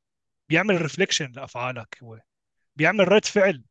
بيعمل 0.49 0.83
ريفليكشن 0.83 1.33
لأفعالك 1.33 1.99
هو. 2.03 2.21
بيعمل 2.77 3.09
رد 3.13 3.25
فعل. 3.25 3.65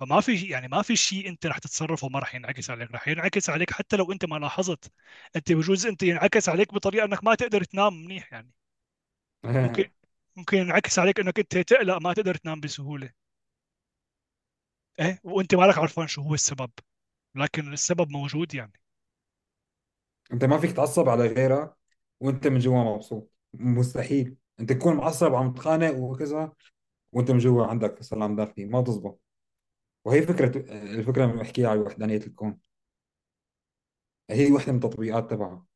فما 0.00 0.20
في 0.20 0.36
يعني 0.48 0.68
ما 0.68 0.82
في 0.82 0.96
شيء 0.96 1.28
أنت 1.28 1.46
رح 1.46 1.58
تتصرفه 1.58 2.08
ما 2.08 2.18
رح 2.18 2.34
ينعكس 2.34 2.70
عليك. 2.70 2.90
رح 2.92 3.08
ينعكس 3.08 3.50
عليك 3.50 3.70
حتى 3.72 3.96
لو 3.96 4.12
أنت 4.12 4.24
ما 4.24 4.36
لاحظت. 4.36 4.92
أنت 5.36 5.52
بجوز 5.52 5.86
أنت 5.86 6.02
ينعكس 6.02 6.48
عليك 6.48 6.74
بطريقة 6.74 7.04
أنك 7.04 7.24
ما 7.24 7.34
تقدر 7.34 7.64
تنام 7.64 7.94
منيح 8.04 8.32
يعني. 8.32 8.50
ممكن 9.60 9.90
ممكن 10.36 10.56
ينعكس 10.58 10.98
عليك 10.98 11.20
أنك 11.20 11.38
أنت 11.38 11.58
تقلق 11.58 11.96
ما 11.98 12.12
تقدر 12.12 12.34
تنام 12.34 12.60
بسهولة. 12.60 13.10
إيه؟ 15.00 15.20
وأنت 15.24 15.54
مالك 15.54 15.78
عارفان 15.78 16.06
شو 16.06 16.22
هو 16.22 16.34
السبب. 16.34 16.70
لكن 17.36 17.72
السبب 17.72 18.10
موجود 18.10 18.54
يعني. 18.54 18.72
أنت 20.32 20.44
ما 20.44 20.58
فيك 20.58 20.72
تعصب 20.72 21.08
على 21.08 21.26
غيرك 21.26 21.74
وأنت 22.20 22.46
من 22.46 22.58
جوا 22.58 22.84
مبسوط. 22.84 23.30
مستحيل. 23.54 24.36
أنت 24.60 24.72
تكون 24.72 24.96
معصب 24.96 25.34
عم 25.34 25.52
تخانق 25.52 25.96
وكذا 25.96 26.52
وأنت 27.12 27.30
من 27.30 27.38
جوا 27.38 27.66
عندك 27.66 28.02
سلام 28.02 28.36
داخلي 28.36 28.64
ما 28.66 28.82
تزبط. 28.82 29.20
وهي 30.04 30.22
فكرة 30.22 30.58
الفكرة 30.98 31.24
اللي 31.24 31.36
بحكيها 31.36 31.68
على 31.68 31.80
وحدانية 31.80 32.16
الكون. 32.16 32.58
هي 34.30 34.52
وحدة 34.52 34.72
من 34.72 34.78
التطبيقات 34.78 35.30
تبعها. 35.30 35.66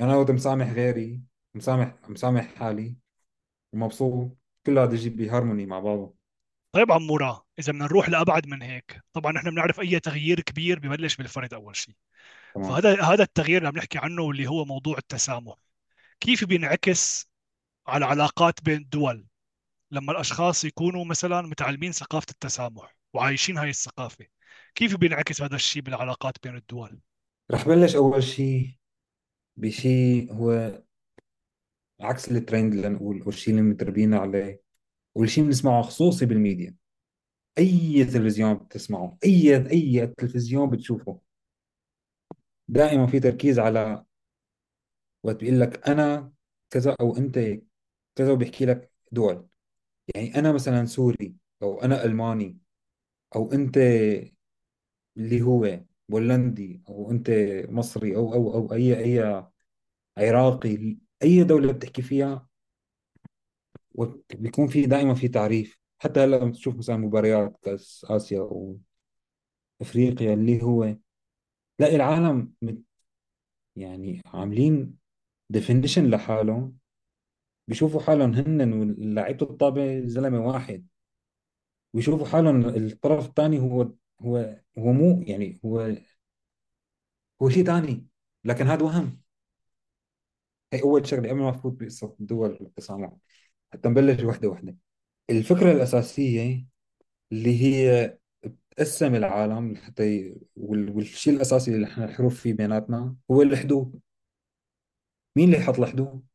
أنا 0.00 0.16
وقت 0.16 0.30
مسامح 0.30 0.70
غيري 0.72 1.22
مسامح 1.54 1.94
مسامح 2.08 2.54
حالي 2.54 2.96
ومبسوط 3.72 4.36
كل 4.66 4.78
هذا 4.78 4.94
يجي 4.94 5.10
بهارموني 5.10 5.66
مع 5.66 5.80
بعضه 5.80 6.14
طيب 6.72 6.92
عمورة 6.92 7.46
إذا 7.58 7.72
بدنا 7.72 7.84
نروح 7.84 8.08
لأبعد 8.08 8.46
من 8.46 8.62
هيك. 8.62 9.00
طبعا 9.12 9.32
نحن 9.32 9.50
بنعرف 9.50 9.80
أي 9.80 10.00
تغيير 10.00 10.40
كبير 10.40 10.78
ببلش 10.78 11.16
بالفرد 11.16 11.54
أول 11.54 11.76
شيء 11.76 11.94
تمام. 12.54 12.68
فهذا 12.70 13.02
هذا 13.02 13.22
التغيير 13.22 13.58
اللي 13.58 13.68
عم 13.68 13.76
نحكي 13.76 13.98
عنه 13.98 14.22
واللي 14.22 14.46
هو 14.46 14.64
موضوع 14.64 14.98
التسامح. 14.98 15.54
كيف 16.20 16.44
بينعكس 16.44 17.28
على 17.86 18.04
علاقات 18.06 18.62
بين 18.64 18.78
الدول؟ 18.78 19.26
لما 19.92 20.12
الأشخاص 20.12 20.64
يكونوا 20.64 21.04
مثلا 21.04 21.42
متعلمين 21.42 21.92
ثقافة 21.92 22.26
التسامح 22.30 22.96
وعايشين 23.14 23.58
هاي 23.58 23.70
الثقافة 23.70 24.26
كيف 24.74 24.96
بينعكس 24.96 25.42
هذا 25.42 25.54
الشيء 25.54 25.82
بالعلاقات 25.82 26.34
بين 26.42 26.56
الدول؟ 26.56 27.00
رح 27.50 27.68
بلش 27.68 27.96
أول 27.96 28.22
شيء 28.22 28.76
بشيء 29.56 30.32
هو 30.32 30.82
عكس 32.00 32.30
الترند 32.30 32.74
لنقول 32.74 33.22
والشيء 33.26 33.54
اللي 33.54 33.62
متربيين 33.62 34.14
عليه 34.14 34.62
والشيء 35.14 35.44
بنسمعه 35.44 35.82
خصوصي 35.82 36.26
بالميديا. 36.26 36.76
أي 37.58 38.04
تلفزيون 38.04 38.54
بتسمعه 38.54 39.18
أي 39.24 39.70
أي 39.70 40.06
تلفزيون 40.06 40.70
بتشوفه. 40.70 41.20
دائما 42.68 43.06
في 43.06 43.20
تركيز 43.20 43.58
على 43.58 44.04
وقت 45.22 45.36
بيقول 45.36 45.60
لك 45.60 45.88
أنا 45.88 46.32
كذا 46.70 46.96
أو 47.00 47.16
أنت 47.16 47.38
كذا 48.14 48.32
وبيحكي 48.32 48.66
لك 48.66 48.92
دول. 49.12 49.49
يعني 50.14 50.34
أنا 50.38 50.52
مثلا 50.52 50.84
سوري 50.86 51.36
أو 51.62 51.82
أنا 51.82 52.04
ألماني 52.04 52.58
أو 53.36 53.52
أنت 53.52 53.78
اللي 55.16 55.42
هو 55.42 55.80
بولندي 56.08 56.82
أو 56.88 57.10
أنت 57.10 57.30
مصري 57.68 58.16
أو 58.16 58.34
أو 58.34 58.54
أو 58.54 58.72
أي 58.72 58.98
أي 59.04 59.44
عراقي 60.18 60.98
أي 61.24 61.44
دولة 61.44 61.72
بتحكي 61.72 62.02
فيها 62.02 62.48
وبيكون 63.94 64.66
في 64.68 64.86
دائما 64.86 65.14
في 65.14 65.28
تعريف. 65.28 65.78
حتى 65.98 66.20
هلأ 66.20 66.36
لما 66.36 66.52
تشوف 66.52 66.76
مثلا 66.76 66.96
مباريات 66.96 67.56
كأس 67.62 68.06
آسيا 68.10 68.40
وافريقيا 69.80 70.34
اللي 70.34 70.62
هو 70.62 70.84
لا 71.80 71.96
العالم 71.96 72.52
يعني 73.76 74.22
عاملين 74.26 74.96
ديفينيشن 75.50 76.10
لحالهم. 76.10 76.78
بيشوفوا 77.70 78.00
حالهم 78.00 78.34
هن 78.34 78.94
لعيبه 79.14 79.46
الطابه 79.50 80.06
زلمة 80.06 80.46
واحد. 80.46 80.86
ويشوفوا 81.94 82.26
حالهم 82.26 82.64
الطرف 82.68 83.26
الثاني 83.28 83.58
هو 83.60 83.92
هو 84.20 84.60
هو 84.78 84.92
مو 84.92 85.22
يعني 85.26 85.60
هو 85.64 85.96
هو 87.42 87.48
شيء 87.48 87.64
ثاني 87.64 88.06
لكن 88.44 88.66
هذا 88.66 88.82
وهم. 88.84 89.20
هي 90.72 90.82
أول 90.82 91.06
شغلة 91.06 91.28
قبل 91.28 91.38
ما 91.40 91.50
أفوت 91.50 91.72
بقصة 91.72 92.16
الدول 92.20 92.58
والتسامح 92.60 93.12
حتى 93.72 93.88
نبلش 93.88 94.22
وحدة 94.24 94.48
وحدة. 94.48 94.76
الفكرة 95.30 95.72
الأساسية 95.72 96.66
اللي 97.32 97.62
هي 97.62 98.18
تقسم 98.70 99.14
العالم 99.14 99.76
حتى. 99.76 100.34
والشيء 100.56 101.34
الأساسي 101.34 101.74
اللي 101.74 101.86
إحنا 101.86 102.04
الحروف 102.04 102.40
فيه 102.40 102.54
بيناتنا 102.54 103.16
هو 103.30 103.42
الحدود. 103.42 104.00
مين 105.36 105.54
اللي 105.54 105.64
حط 105.64 105.78
الحدود؟ 105.80 106.29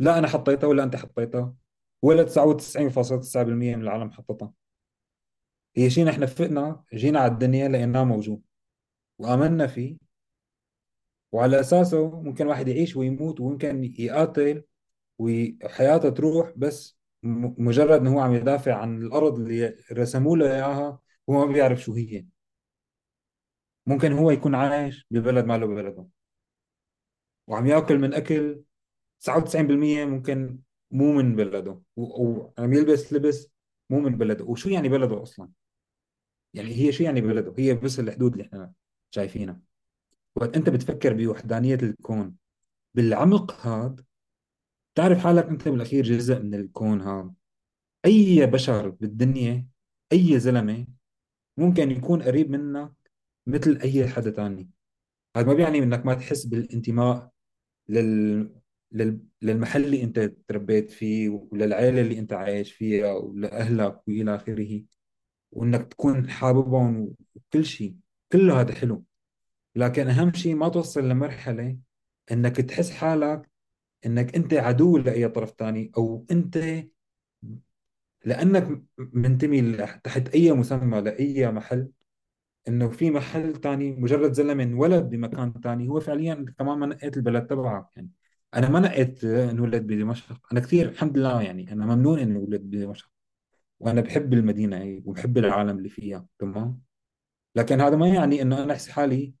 لا 0.00 0.18
أنا 0.18 0.28
حطيتها 0.28 0.66
ولا 0.66 0.84
أنت 0.84 0.96
حطيتها 0.96 1.54
ولا 2.02 2.24
99.9% 2.24 3.36
من 3.36 3.82
العالم 3.82 4.10
حطتها 4.10 4.52
هي 5.76 5.90
شيء 5.90 6.04
نحن 6.04 6.26
فقنا 6.26 6.84
جينا 6.94 7.20
على 7.20 7.32
الدنيا 7.32 7.68
لقيناه 7.68 8.04
موجود. 8.04 8.42
وآمنا 9.18 9.66
فيه. 9.66 9.96
وعلى 11.32 11.60
أساسه 11.60 12.20
ممكن 12.20 12.46
واحد 12.46 12.68
يعيش 12.68 12.96
ويموت 12.96 13.40
وممكن 13.40 13.84
يقاتل 13.98 14.64
وحياته 15.18 16.10
تروح 16.10 16.52
بس 16.56 16.98
مجرد 17.58 18.00
إنه 18.00 18.14
هو 18.14 18.20
عم 18.20 18.34
يدافع 18.34 18.74
عن 18.74 19.02
الأرض 19.02 19.38
اللي 19.38 19.76
رسموا 19.92 20.36
له 20.36 20.54
إياها 20.54 21.00
هو 21.30 21.46
ما 21.46 21.52
بيعرف 21.52 21.80
شو 21.82 21.94
هي. 21.94 22.26
ممكن 23.86 24.12
هو 24.12 24.30
يكون 24.30 24.54
عايش 24.54 25.06
ببلد 25.10 25.44
ما 25.44 25.58
له 25.58 25.66
بلده. 25.66 26.06
وعم 27.46 27.66
يأكل 27.66 27.98
من 27.98 28.14
أكل 28.14 28.62
99% 29.20 30.04
ممكن 30.04 30.58
مو 30.90 31.12
من 31.12 31.36
بلده. 31.36 31.80
وعم 31.96 32.72
يلبس 32.72 33.12
لبس 33.12 33.50
مو 33.90 34.00
من 34.00 34.18
بلده. 34.18 34.44
وشو 34.44 34.68
يعني 34.68 34.88
بلده 34.88 35.22
أصلا؟ 35.22 35.48
يعني 36.54 36.74
هي 36.74 36.92
شو 36.92 37.04
يعني 37.04 37.20
بلده؟ 37.20 37.54
هي 37.58 37.74
بس 37.74 38.00
الحدود 38.00 38.32
اللي 38.32 38.44
إحنا 38.44 38.72
شايفينها. 39.10 39.60
وقت 40.36 40.56
أنت 40.56 40.68
بتفكر 40.68 41.12
بوحدانية 41.12 41.78
الكون 41.82 42.36
بالعمق 42.94 43.66
هذا 43.66 44.04
تعرف 44.94 45.18
حالك 45.18 45.44
أنت 45.44 45.68
بالأخير 45.68 46.04
جزء 46.04 46.38
من 46.42 46.54
الكون 46.54 47.00
هذا. 47.00 47.34
أي 48.04 48.46
بشر 48.46 48.88
بالدنيا 48.88 49.66
أي 50.12 50.40
زلمة 50.40 50.86
ممكن 51.56 51.90
يكون 51.90 52.22
قريب 52.22 52.50
منك 52.50 52.92
مثل 53.46 53.78
أي 53.82 54.08
حدا 54.08 54.30
تاني. 54.30 54.70
هذا 55.36 55.46
ما 55.46 55.54
بيعني 55.54 55.78
إنك 55.78 56.06
ما 56.06 56.14
تحس 56.14 56.44
بالانتماء 56.44 57.30
لل... 57.88 58.59
لل... 58.92 59.20
للمحل 59.42 59.84
اللي 59.84 60.02
انت 60.02 60.18
تربيت 60.48 60.90
فيه 60.90 61.28
وللعائله 61.28 62.00
اللي 62.00 62.18
انت 62.18 62.32
عايش 62.32 62.72
فيها 62.72 63.12
ولأهلك 63.12 64.08
وإلى 64.08 64.34
آخره 64.34 64.82
وإنك 65.52 65.86
تكون 65.88 66.30
حاببهم 66.30 67.14
وكل 67.34 67.64
شيء 67.64 67.96
كله 68.32 68.60
هذا 68.60 68.74
حلو. 68.74 69.04
لكن 69.76 70.08
أهم 70.08 70.32
شيء 70.32 70.54
ما 70.54 70.68
توصل 70.68 71.08
لمرحلة 71.08 71.78
إنك 72.32 72.56
تحس 72.56 72.90
حالك 72.90 73.50
إنك 74.06 74.36
أنت 74.36 74.54
عدو 74.54 74.96
لأي 74.98 75.28
طرف 75.28 75.50
ثاني 75.58 75.92
أو 75.96 76.26
أنت 76.30 76.58
لأنك 78.24 78.82
منتمي 78.98 79.72
تحت 80.04 80.28
أي 80.34 80.52
مسمى 80.52 81.00
لأي 81.00 81.50
محل 81.52 81.90
إنه 82.68 82.88
في 82.90 83.10
محل 83.10 83.56
تاني 83.56 83.92
مجرد 83.92 84.32
زلمة 84.32 84.62
انولد 84.62 85.10
بمكان 85.10 85.60
تاني 85.60 85.88
هو 85.88 86.00
فعليا 86.00 86.46
كمان 86.58 86.78
ما 86.78 86.86
نقيت 86.86 87.16
البلد 87.16 87.46
تبعك 87.46 87.86
يعني. 87.96 88.10
أنا 88.54 88.68
ما 88.68 88.80
نقيت 88.80 89.24
انولد 89.24 89.86
بدمشق. 89.86 90.52
أنا 90.52 90.60
كثير 90.60 90.88
الحمد 90.88 91.18
لله 91.18 91.42
يعني 91.42 91.72
أنا 91.72 91.86
ممنون 91.86 92.18
اني 92.18 92.38
ولدت 92.38 92.60
بدمشق. 92.60 93.10
وأنا 93.80 94.00
بحب 94.00 94.32
المدينة 94.32 94.78
هي 94.78 95.02
وبحب 95.04 95.38
العالم 95.38 95.78
اللي 95.78 95.88
فيها 95.88 96.26
تمام؟ 96.38 96.80
لكن 97.54 97.80
هذا 97.80 97.96
ما 97.96 98.08
يعني 98.08 98.42
إنه 98.42 98.62
أنا 98.62 98.72
احس 98.72 98.88
حالي 98.88 99.34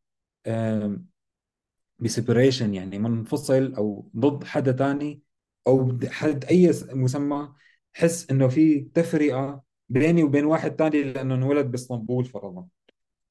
ب 1.98 2.05
separation 2.05 2.74
يعني 2.74 2.98
منفصل 2.98 3.74
أو 3.74 4.10
ضد 4.16 4.44
حدا 4.44 4.72
تاني 4.72 5.22
أو 5.66 5.98
حد 6.06 6.44
أي 6.44 6.72
مسمى 6.92 7.52
حس 7.92 8.30
إنه 8.30 8.48
في 8.48 8.80
تفرقة 8.80 9.62
بيني 9.88 10.22
وبين 10.22 10.44
واحد 10.44 10.76
تاني 10.76 11.02
لأنه 11.02 11.34
انولد 11.34 11.70
بإسطنبول 11.70 12.24
فرضا 12.24 12.66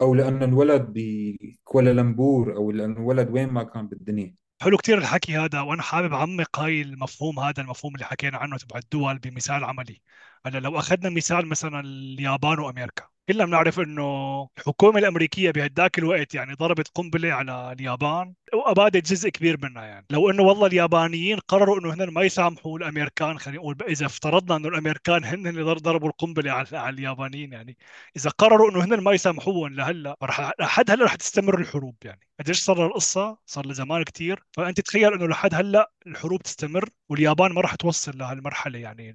أو 0.01 0.15
لأنه 0.15 0.45
انولد 0.45 0.85
بكوالالمبور 0.89 2.55
أو 2.55 2.71
لأنه 2.71 2.97
انولد 2.97 3.29
وين 3.29 3.49
ما 3.49 3.63
كان 3.63 3.87
بالدنيا. 3.87 4.35
حلو 4.61 4.77
كتير 4.77 4.97
الحكي 4.97 5.37
هذا 5.37 5.61
وأنا 5.61 5.81
حابب 5.81 6.13
أعمق 6.13 6.59
هاي 6.59 6.81
المفهوم 6.81 7.39
هذا 7.39 7.61
المفهوم 7.61 7.95
اللي 7.95 8.05
حكينا 8.05 8.37
عنه 8.37 8.57
تبع 8.57 8.79
الدول 8.79 9.19
بمثال 9.19 9.63
عملي. 9.63 10.01
هلا 10.45 10.59
لو 10.59 10.79
أخذنا 10.79 11.09
مثال 11.09 11.47
مثلا 11.49 11.79
اليابان 11.79 12.59
وأمريكا. 12.59 13.09
كلنا 13.29 13.45
بنعرف 13.45 13.79
إنه 13.79 14.03
الحكومة 14.57 14.99
الأمريكية 14.99 15.51
بهداك 15.51 15.99
الوقت 15.99 16.35
يعني 16.35 16.53
ضربت 16.53 16.87
قنبلة 16.95 17.33
على 17.33 17.71
اليابان 17.71 18.33
وأبادت 18.53 19.11
جزء 19.11 19.29
كبير 19.29 19.57
منها 19.63 19.85
يعني. 19.85 20.05
لو 20.09 20.29
إنه 20.29 20.43
والله 20.43 20.67
اليابانيين 20.67 21.39
قرروا 21.39 21.79
إنه 21.79 21.93
هن 21.93 22.09
ما 22.09 22.21
يسامحوا 22.23 22.77
الأمريكان 22.79 23.39
خلينا 23.39 23.59
نقول 23.59 23.77
إذا 23.87 24.05
افترضنا 24.05 24.55
إنه 24.55 24.67
الأمريكان 24.67 25.23
هن 25.23 25.47
اللي 25.47 25.61
ضر- 25.61 25.77
ضربوا 25.77 26.09
القنبلة 26.09 26.51
على 26.51 26.89
اليابانيين 26.89 27.53
يعني. 27.53 27.77
إذا 28.17 28.29
قرروا 28.29 28.71
إنه 28.71 28.83
هن 28.85 28.99
ما 28.99 29.11
يسامحوهم 29.13 29.73
لهلأ 29.73 30.15
رح 30.23 30.51
لحد 30.59 30.91
هلأ 30.91 31.05
رح 31.05 31.15
تستمر 31.15 31.59
الحروب 31.61 31.95
يعني. 32.05 32.19
قديش 32.39 32.59
صار 32.63 32.85
القصة؟ 32.87 33.37
صار 33.45 33.67
لزمان 33.67 34.03
كتير. 34.03 34.43
فأنت 34.53 34.81
تخيل 34.81 35.13
إنه 35.13 35.27
لحد 35.27 35.53
هلأ 35.55 35.91
الحروب 36.07 36.41
تستمر 36.41 36.89
واليابان 37.09 37.51
ما 37.53 37.61
راح 37.61 37.75
توصل 37.75 38.17
لهالمرحلة 38.17 38.79
يعني 38.79 39.09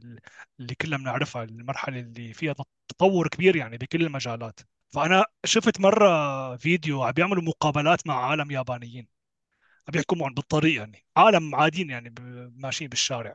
اللي 0.61 0.75
كلنا 0.75 0.97
بنعرفها 0.97 1.43
المرحلة 1.45 2.01
اللي 2.01 2.33
فيها 2.33 2.53
تطور 2.89 3.29
كبير 3.29 3.57
يعني 3.57 3.79
بكل 3.79 4.03
المجالات. 4.03 4.61
فأنا 4.95 5.25
شفت 5.45 5.81
مرة 5.81 6.57
فيديو 6.57 7.03
عم 7.03 7.13
بيعملوا 7.13 7.43
مقابلات 7.43 8.07
مع 8.07 8.27
عالم 8.27 8.51
يابانيين. 8.51 9.09
عم 9.89 9.93
بيحكوا 9.93 10.17
معهم 10.19 10.35
بالطريق 10.35 10.77
يعني. 10.77 11.07
عالم 11.17 11.55
عاديين 11.55 11.91
يعني 11.91 12.15
ماشيين 12.57 12.91
بالشارع. 12.91 13.35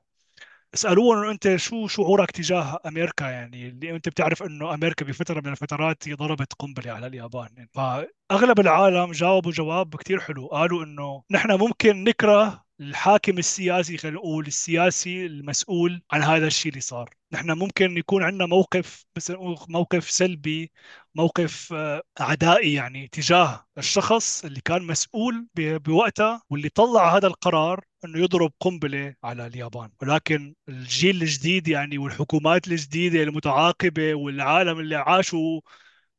اسالوه 0.73 1.19
انه 1.19 1.31
أنت 1.31 1.55
شو 1.55 1.87
شعورك 1.87 2.31
تجاه 2.31 2.79
أمريكا 2.85 3.25
يعني؟ 3.25 3.67
اللي 3.67 3.95
أنت 3.95 4.09
بتعرف 4.09 4.43
إنه 4.43 4.73
أمريكا 4.73 5.05
بفترة 5.05 5.41
من 5.41 5.51
الفترات 5.51 6.09
ضربت 6.09 6.53
قنبلة 6.53 6.91
على 6.91 7.07
اليابان. 7.07 7.49
يعني 7.57 7.69
فأغلب 7.73 8.59
العالم 8.59 9.11
جاوبوا 9.11 9.51
جواب 9.51 9.95
كثير 9.95 10.19
حلو. 10.19 10.47
قالوا 10.47 10.83
إنه 10.83 11.23
نحن 11.31 11.51
ممكن 11.51 12.03
نكره 12.03 12.65
الحاكم 12.79 13.37
السياسي 13.37 13.97
خلينا 13.97 14.17
نقول 14.17 14.47
السياسي 14.47 15.25
المسؤول 15.25 16.01
عن 16.11 16.21
هذا 16.23 16.47
الشيء 16.47 16.69
اللي 16.71 16.81
صار. 16.81 17.09
نحن 17.31 17.51
ممكن 17.51 17.97
يكون 17.97 18.23
عندنا 18.23 18.45
موقف 18.45 19.05
نقول 19.29 19.57
موقف 19.69 20.09
سلبي 20.11 20.71
موقف 21.15 21.73
آه، 21.73 22.03
عدائي 22.19 22.73
يعني 22.73 23.07
تجاه 23.07 23.65
الشخص 23.77 24.45
اللي 24.45 24.61
كان 24.61 24.83
مسؤول 24.83 25.47
بوقتها 25.57 26.41
واللي 26.49 26.69
طلع 26.69 27.17
هذا 27.17 27.27
القرار 27.27 27.85
إنه 28.05 28.19
يضرب 28.19 28.51
قنبلة 28.59 29.15
على 29.23 29.47
اليابان. 29.47 29.89
ولكن 30.01 30.55
الجيل 30.69 31.21
الجديد 31.21 31.67
يعني 31.67 31.97
والحكومات 31.97 32.67
الجديدة 32.67 33.23
المتعاقبة 33.23 34.13
والعالم 34.13 34.79
اللي 34.79 34.95
عاشوا 34.95 35.61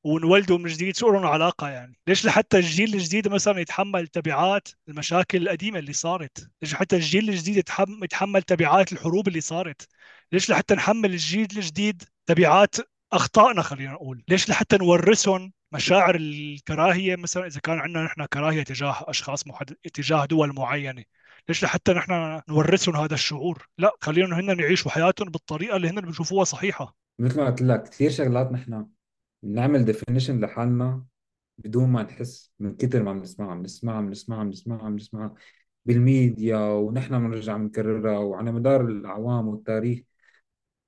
ونولدوا 0.05 0.59
من 0.59 0.71
جديد 0.71 0.97
شو 0.97 1.11
لهم 1.11 1.27
علاقة 1.27 1.69
يعني؟ 1.69 1.99
ليش 2.07 2.27
لحتى 2.27 2.59
الجيل 2.59 2.95
الجديد 2.95 3.29
مثلا 3.29 3.61
يتحمل 3.61 4.07
تبعات 4.07 4.69
المشاكل 4.89 5.43
القديمة 5.43 5.79
اللي 5.79 5.93
صارت؟ 5.93 6.51
ليش 6.63 6.75
حتى 6.75 6.97
الجيل 6.97 7.29
الجديد 7.31 7.57
يتحمل, 7.57 8.05
يتحمل 8.05 8.43
تبعات 8.43 8.93
الحروب 8.93 9.29
اللي 9.29 9.41
صارت؟ 9.41 9.89
ليش 10.33 10.51
لحتى 10.51 10.75
نحمل 10.75 11.13
الجيل 11.13 11.49
الجديد 11.57 12.03
تبعات 12.27 12.77
أخطائنا 13.13 13.63
خلينا 13.63 13.93
نقول؟ 13.93 14.25
ليش 14.29 14.49
لحتى 14.51 14.77
نورثهم 14.77 15.53
مشاعر 15.73 16.15
الكراهية 16.15 17.17
مثلا 17.17 17.47
إذا 17.47 17.61
كان 17.61 17.79
عندنا 17.79 18.05
نحن 18.05 18.25
كراهية 18.25 18.63
تجاه 18.63 18.97
أشخاص 19.01 19.47
محدد 19.47 19.77
تجاه 19.95 20.25
دول 20.25 20.55
معينة؟ 20.55 21.05
ليش 21.49 21.65
لحتى 21.65 21.93
نحن 21.93 22.41
نورثهم 22.49 22.97
هذا 22.97 23.15
الشعور؟ 23.15 23.69
لا 23.79 23.93
خلينا 24.01 24.41
هن 24.41 24.61
يعيشوا 24.61 24.91
حياتهم 24.91 25.29
بالطريقة 25.31 25.77
اللي 25.77 25.89
هن 25.89 26.01
بيشوفوها 26.01 26.45
صحيحة. 26.45 26.97
مثل 27.19 27.41
ما 27.41 27.47
قلت 27.47 27.63
لك 27.63 27.89
كثير 27.89 28.11
شغلات 28.11 28.53
نحن 28.53 28.87
بنعمل 29.43 29.85
ديفينيشن 29.85 30.41
لحالنا 30.41 31.05
بدون 31.59 31.89
ما 31.89 32.03
نحس 32.03 32.53
من 32.59 32.77
كثر 32.77 33.03
ما 33.03 33.13
بنسمعها 33.13 33.55
بنسمعها 33.55 34.01
بنسمعها 34.01 34.45
بنسمعها 34.45 34.91
بنسمعها 34.91 35.35
بالميديا 35.85 36.59
ونحن 36.59 37.19
بنرجع 37.19 37.57
بنكررها 37.57 38.19
وعلى 38.19 38.53
مدار 38.53 38.85
الاعوام 38.85 39.49
والتاريخ. 39.49 40.01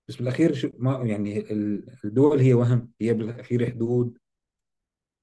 بس 0.09 0.17
بالأخير 0.17 0.53
شو 0.55 0.71
ما 0.79 1.03
يعني 1.05 1.39
ال- 1.39 1.97
الدول 2.05 2.41
هي 2.41 2.55
وهم 2.55 2.91
هي 3.01 3.15
بالأخير 3.15 3.71
حدود. 3.71 4.19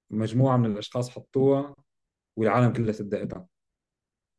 مجموعة 0.10 0.58
من 0.58 0.72
الأشخاص 0.72 1.10
حطوها 1.10 1.76
والعالم 2.36 2.74
كلها 2.74 2.92
صدقتها 2.92 3.48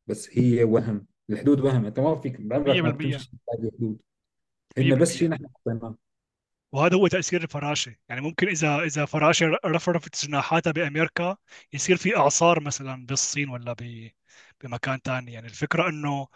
بس 0.07 0.37
هي 0.37 0.63
وهم 0.63 1.07
الحدود 1.29 1.59
وهم. 1.59 1.85
أنت 1.85 1.99
ما 1.99 2.15
فيك 2.15 2.41
بعمرك 2.41 2.67
ما 2.67 2.73
100% 2.73 2.91
بتمشي 2.91 3.31
هذه 3.53 3.67
الحدود. 3.67 3.99
هن 4.77 4.83
بس 4.99 5.09
100% 5.09 5.17
شيء 5.17 5.29
نحن 5.29 5.45
حطيناه 5.55 5.95
وهذا 6.71 6.95
هو 6.97 7.07
تأثير 7.07 7.43
الفراشة. 7.43 7.95
يعني 8.09 8.21
ممكن 8.21 8.47
إذا 8.47 8.79
إذا 8.83 9.05
فراشة 9.05 9.57
رفرفت 9.65 10.25
جناحاتها 10.25 10.71
بأمريكا 10.71 11.37
يصير 11.73 11.97
في 11.97 12.17
إعصار 12.17 12.59
مثلا 12.59 13.05
بالصين 13.05 13.49
ولا 13.49 13.75
بمكان 14.63 14.99
ثاني 15.05 15.33
يعني 15.33 15.47
الفكرة 15.47 15.89
إنه 15.89 16.27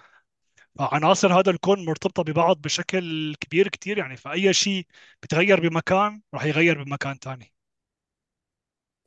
عناصر 0.79 1.39
هذا 1.41 1.51
الكون 1.51 1.85
مرتبطة 1.85 2.23
ببعض 2.23 2.61
بشكل 2.61 3.35
كبير 3.41 3.67
كتير. 3.69 3.97
يعني 3.97 4.17
فأي 4.17 4.53
شيء 4.53 4.87
بتغير 5.23 5.69
بمكان 5.69 6.21
راح 6.33 6.45
يغير 6.45 6.83
بمكان 6.83 7.15
ثاني 7.17 7.53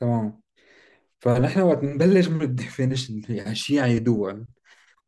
تمام. 0.01 0.43
فنحن 1.21 1.61
وقت 1.61 1.85
نبلش 1.85 2.29
من 2.29 2.43
الديفينيشن 2.43 3.23
يعني 3.29 3.55
شو 3.55 3.75
يعني 3.75 3.99
دول 3.99 4.47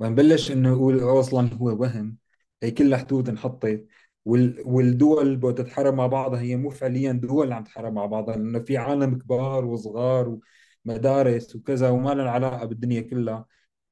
ونبلش 0.00 0.52
إنه 0.52 0.70
نقول 0.72 1.00
أصلا 1.20 1.54
هو 1.54 1.66
وهم. 1.82 2.18
هي 2.62 2.70
كلها 2.70 2.98
حدود 3.00 3.28
انحطت 3.28 3.86
وال... 4.24 4.62
والدول 4.66 5.22
اللي 5.26 5.36
بدها 5.36 5.52
تتحارب 5.52 5.94
مع 5.94 6.06
بعضها 6.06 6.40
هي 6.40 6.56
مو 6.56 6.70
فعليا 6.70 7.12
دول 7.12 7.52
عم 7.52 7.64
تتحارب 7.64 7.92
مع 7.92 8.06
بعضها 8.06 8.36
لأنه 8.36 8.58
في 8.58 8.76
عالم 8.76 9.18
كبار 9.18 9.64
وصغار 9.64 10.38
ومدارس 10.86 11.56
وكذا 11.56 11.88
وما 11.90 12.14
لهم 12.14 12.28
علاقة 12.28 12.64
بالدنيا 12.66 13.00
كلها. 13.00 13.46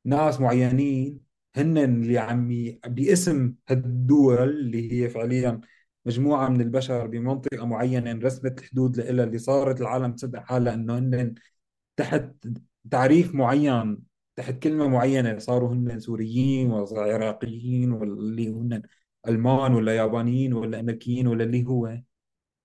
ناس 0.05 0.41
معينين 0.41 1.21
هن 1.57 1.79
اللي 1.79 2.19
عم 2.19 2.49
باسم 2.87 3.55
هالدول 3.69 4.43
اللي 4.51 4.93
هي 4.93 5.09
فعليا 5.09 5.61
مجموعة 6.07 6.49
من 6.49 6.61
البشر 6.61 7.07
بمنطقة 7.07 7.67
معينة 7.67 8.12
رسمت 8.12 8.59
الحدود 8.59 9.01
لها 9.01 9.25
اللي 9.25 9.38
صارت 9.38 9.81
العالم 9.81 10.12
تصدق 10.14 10.38
حالها 10.41 10.75
إنه 10.75 10.99
هن 10.99 11.35
تحت 11.97 12.33
تعريف 12.91 13.35
معين 13.35 13.99
تحت 14.37 14.59
كلمة 14.62 14.88
معينة 14.88 15.38
صاروا 15.38 15.75
هن 15.75 16.01
سوريين 16.01 16.71
ولا 16.71 17.01
عراقيين 17.14 17.93
ولا 17.93 18.12
اللي 18.12 18.49
هن 18.49 18.83
ألمان 19.29 19.75
ولا 19.75 19.97
يابانيين 19.97 20.55
ولا 20.55 20.81
أمريكيين 20.81 21.27
ولا 21.27 21.45
اللي 21.45 21.67
هو. 21.67 22.01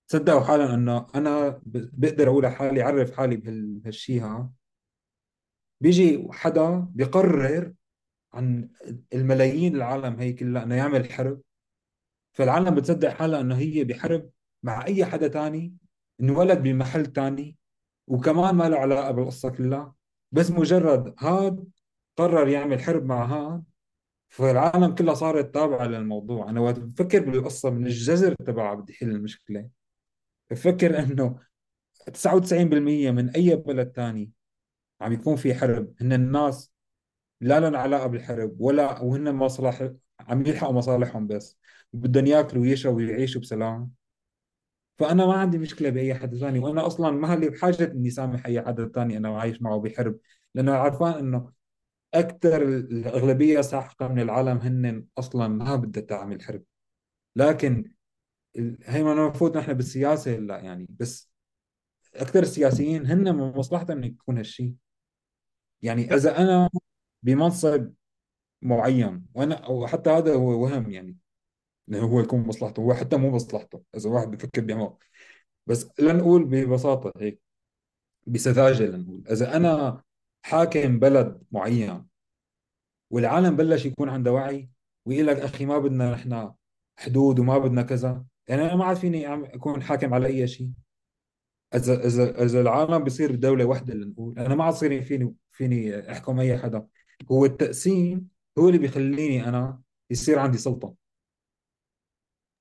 صدقوا 0.06 0.40
حالا 0.40 0.74
أنه 0.74 1.06
أنا 1.14 1.60
بقدر 1.66 2.28
أقول 2.28 2.46
على 2.46 2.54
حالي 2.54 2.82
أعرف 2.82 3.16
حالي 3.16 3.36
بهالشيء 3.36 4.22
ها. 4.22 4.52
بيجي 5.80 6.28
حدا 6.30 6.88
بيقرر 6.90 7.74
عن 8.34 8.68
الملايين 9.14 9.76
العالم 9.76 10.20
هي 10.20 10.32
كلها 10.32 10.62
إنه 10.62 10.74
يعمل 10.74 11.12
حرب. 11.12 11.40
فالعالم 12.32 12.74
بتصدق 12.74 13.08
حالها 13.08 13.40
إنه 13.40 13.56
هي 13.56 13.84
بحرب 13.84 14.30
مع 14.62 14.86
أي 14.86 15.04
حدا 15.04 15.28
تاني 15.28 15.74
انولد 16.20 16.62
بمحل 16.62 17.06
تاني 17.06 17.56
وكمان 18.06 18.54
ما 18.54 18.68
له 18.68 18.78
علاقة 18.78 19.10
بالقصة 19.10 19.48
كلها. 19.48 19.94
بس 20.32 20.50
مجرد 20.50 21.14
هاد 21.18 21.64
قرر 22.16 22.48
يعمل 22.48 22.80
حرب 22.80 23.04
مع 23.04 23.24
هاد 23.24 23.64
فالعالم 24.34 24.94
كلها 24.94 25.14
صارت 25.14 25.54
تابعة 25.54 25.86
للموضوع. 25.86 26.50
أنا 26.50 26.60
وقت 26.60 26.78
بفكر 26.78 27.20
بالقصة 27.30 27.70
من 27.70 27.86
الجذر 27.86 28.34
تبعها 28.34 28.74
بدي 28.74 28.92
احل 28.92 29.10
المشكلة. 29.10 29.68
بفكر 30.50 30.98
إنه 30.98 31.40
99% 32.12 33.10
من 33.10 33.30
أي 33.30 33.56
بلد 33.56 33.92
تاني 33.92 34.30
عم 35.00 35.12
يكون 35.12 35.36
في 35.36 35.54
حرب. 35.54 35.94
هن 36.00 36.12
الناس 36.12 36.72
لا 37.40 37.60
لهم 37.60 37.76
علاقة 37.76 38.06
بالحرب 38.06 38.56
ولا 38.60 39.00
وهن 39.00 39.34
مصلح 39.34 39.90
عم 40.20 40.46
يلحقوا 40.46 40.72
مصالحهم 40.74 41.26
بس. 41.26 41.58
بدهم 41.92 42.26
ياكلوا 42.26 42.62
ويشربوا 42.62 42.98
ويعيشوا 42.98 43.40
بسلام. 43.40 43.90
فأنا 44.98 45.26
ما 45.26 45.34
عندي 45.34 45.58
مشكلة 45.58 45.90
بأي 45.90 46.14
حدا 46.14 46.38
ثاني 46.38 46.58
وأنا 46.58 46.86
أصلا 46.86 47.10
ما 47.10 47.36
لي 47.36 47.50
بحاجة 47.50 47.84
إني 47.92 48.10
سامح 48.10 48.46
أي 48.46 48.62
حدا 48.62 48.88
ثاني 48.88 49.16
أنا 49.16 49.38
عايش 49.40 49.62
معه 49.62 49.80
بحرب. 49.80 50.18
لأنه 50.54 50.72
عارفان 50.72 51.12
إنه 51.14 51.52
أكثر 52.14 52.62
الأغلبية 52.62 53.60
ساحقة 53.60 54.08
من 54.08 54.20
العالم 54.20 54.58
هن 54.58 55.06
أصلا 55.18 55.48
ما 55.48 55.76
بدها 55.76 56.02
تعمل 56.02 56.42
حرب. 56.42 56.62
لكن 57.36 57.92
هي 58.84 59.02
ما 59.02 59.12
المفروض 59.12 59.56
نحن 59.56 59.72
بالسياسة 59.72 60.36
لا 60.36 60.58
يعني 60.58 60.86
بس 61.00 61.30
أكثر 62.14 62.42
السياسيين 62.42 63.06
هن 63.06 63.34
من 63.36 63.52
مصلحتهم 63.56 63.96
إنه 63.96 64.06
يكون 64.06 64.38
هالشيء 64.38 64.74
يعني 65.82 66.14
إذا 66.14 66.38
أنا 66.38 66.70
بمنصب 67.22 67.92
معين 68.62 69.26
وأنا 69.34 69.54
أو 69.54 69.86
حتى 69.86 70.10
هذا 70.10 70.34
هو 70.34 70.62
وهم 70.64 70.90
يعني 70.90 71.16
إنه 71.88 72.00
هو 72.00 72.20
يكون 72.20 72.40
مصلحته 72.40 72.80
هو 72.80 72.94
حتى 72.94 73.16
مو 73.16 73.30
مصلحته 73.30 73.82
إذا 73.96 74.10
واحد 74.10 74.30
بفكر 74.30 74.62
بيعمل 74.62 74.94
بس 75.66 75.90
لنقول 76.00 76.44
ببساطة 76.44 77.12
هيك 77.20 77.42
بسذاجه 78.26 78.82
لنقول 78.82 79.24
إذا 79.30 79.56
أنا 79.56 80.03
حاكم 80.44 80.98
بلد 80.98 81.42
معين 81.52 82.06
والعالم 83.10 83.56
بلش 83.56 83.86
يكون 83.86 84.08
عنده 84.08 84.32
وعي 84.32 84.70
ويقول 85.04 85.26
لك 85.26 85.36
أخي 85.36 85.66
ما 85.66 85.78
بدنا 85.78 86.12
نحن 86.12 86.52
حدود 86.96 87.38
وما 87.38 87.58
بدنا 87.58 87.82
كذا. 87.82 88.24
يعني 88.48 88.62
أنا 88.62 88.74
ما 88.76 88.84
عاد 88.84 88.96
فيني 88.96 89.34
أكون 89.34 89.82
حاكم 89.82 90.14
على 90.14 90.26
أي 90.26 90.46
شيء. 90.48 90.70
إذا 91.74 92.06
إذا 92.06 92.42
إذا 92.44 92.60
العالم 92.60 93.04
بيصير 93.04 93.34
دولة 93.34 93.64
واحدة 93.64 93.94
لنقول 93.94 94.38
أنا 94.38 94.54
ما 94.54 94.64
عاد 94.64 94.74
صير 94.74 95.02
فيني 95.02 95.34
فيني 95.52 96.12
أحكم 96.12 96.40
أي 96.40 96.58
حدا. 96.58 96.86
هو 97.30 97.44
التقسيم 97.44 98.28
هو 98.58 98.68
اللي 98.68 98.78
بيخليني 98.78 99.48
أنا 99.48 99.82
يصير 100.10 100.38
عندي 100.38 100.58
سلطة. 100.58 100.94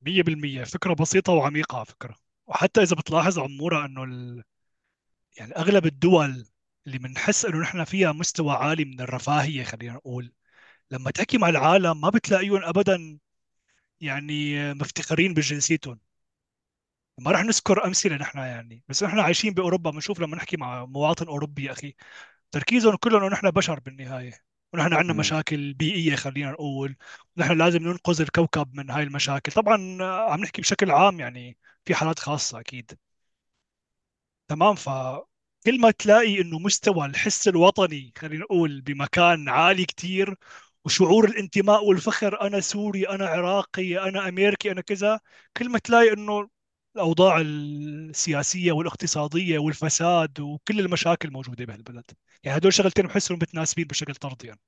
100% 0.02 0.64
فكرة 0.64 0.94
بسيطة 0.94 1.34
وعميقة 1.34 1.76
على 1.76 1.86
فكرة. 1.86 2.16
وحتى 2.48 2.82
إذا 2.82 2.96
بتلاحظ 2.96 3.40
عمورة 3.40 3.86
إنه 3.86 4.04
ال... 4.04 4.44
يعني 5.38 5.54
أغلب 5.54 5.86
الدول 5.86 6.46
اللي 6.88 6.98
بنحس 6.98 7.46
إنه 7.46 7.58
نحن 7.62 7.84
فيها 7.84 8.12
مستوى 8.12 8.52
عالي 8.56 8.86
من 8.86 9.02
الرفاهية 9.02 9.64
خلينا 9.64 9.94
نقول. 9.94 10.34
لما 10.92 11.12
تحكي 11.12 11.38
مع 11.38 11.50
العالم 11.50 12.02
ما 12.02 12.10
بتلاقيهم 12.10 12.64
أبدا 12.64 13.20
يعني 14.02 14.74
مفتخرين 14.74 15.34
بجنسيتهم. 15.34 16.00
ما 17.20 17.32
راح 17.32 17.44
نذكر 17.44 17.86
أمثلة 17.86 18.16
نحن 18.16 18.38
يعني 18.38 18.84
بس 18.88 19.04
نحن 19.04 19.20
عايشين 19.20 19.54
بأوروبا. 19.54 19.92
بنشوف 19.92 20.20
لما 20.20 20.36
نحكي 20.36 20.58
مع 20.58 20.86
مواطن 20.86 21.28
أوروبي 21.28 21.64
يا 21.64 21.72
أخي 21.72 21.96
تركيزهم 22.52 22.96
كله 22.96 23.18
إنه 23.20 23.28
نحن 23.30 23.52
بشر 23.52 23.80
بالنهاية. 23.80 24.34
ونحن 24.74 24.94
عندنا. 24.94 25.14
مشاكل 25.14 25.74
بيئية 25.74 26.16
خلينا 26.16 26.52
نقول. 26.52 26.96
ونحن 27.38 27.58
لازم 27.58 27.84
ننقذ 27.84 28.22
الكوكب 28.22 28.76
من 28.76 28.90
هاي 28.90 29.04
المشاكل. 29.04 29.52
طبعا 29.52 30.04
عم 30.04 30.42
نحكي 30.42 30.62
بشكل 30.62 30.92
عام 30.92 31.20
يعني 31.20 31.58
في 31.86 31.96
حالات 31.96 32.20
خاصة 32.20 32.60
أكيد. 32.60 32.98
تمام. 34.48 34.76
فكل 35.66 35.82
ما 35.82 35.92
تلاقي 35.92 36.42
إنه 36.42 36.60
مستوى 36.60 37.06
الحس 37.06 37.48
الوطني 37.48 38.14
خلينا 38.18 38.44
نقول 38.44 38.82
بمكان 38.82 39.50
عالي 39.50 39.86
كتير 39.86 40.36
وشعور 40.86 41.26
الانتماء 41.26 41.86
والفخر 41.86 42.42
أنا 42.42 42.60
سوري 42.60 43.10
أنا 43.10 43.28
عراقي 43.28 44.00
أنا 44.10 44.30
امريكي 44.30 44.72
أنا 44.72 44.82
كذا 44.82 45.20
كل 45.58 45.70
ما 45.70 45.80
تلاقي 45.80 46.14
إنه 46.14 46.50
الأوضاع 46.96 47.42
السياسية 47.42 48.72
والاقتصادية 48.72 49.60
والفساد 49.60 50.40
وكل 50.40 50.80
المشاكل 50.80 51.32
موجودة 51.32 51.66
بهالبلد 51.66 52.06
يعني 52.44 52.58
هدول 52.58 52.74
شغلتين 52.74 53.08
بحسهم 53.08 53.38
متناسبين 53.42 53.88
بشكل 53.88 54.16
طردي 54.16 54.48
يعني. 54.48 54.60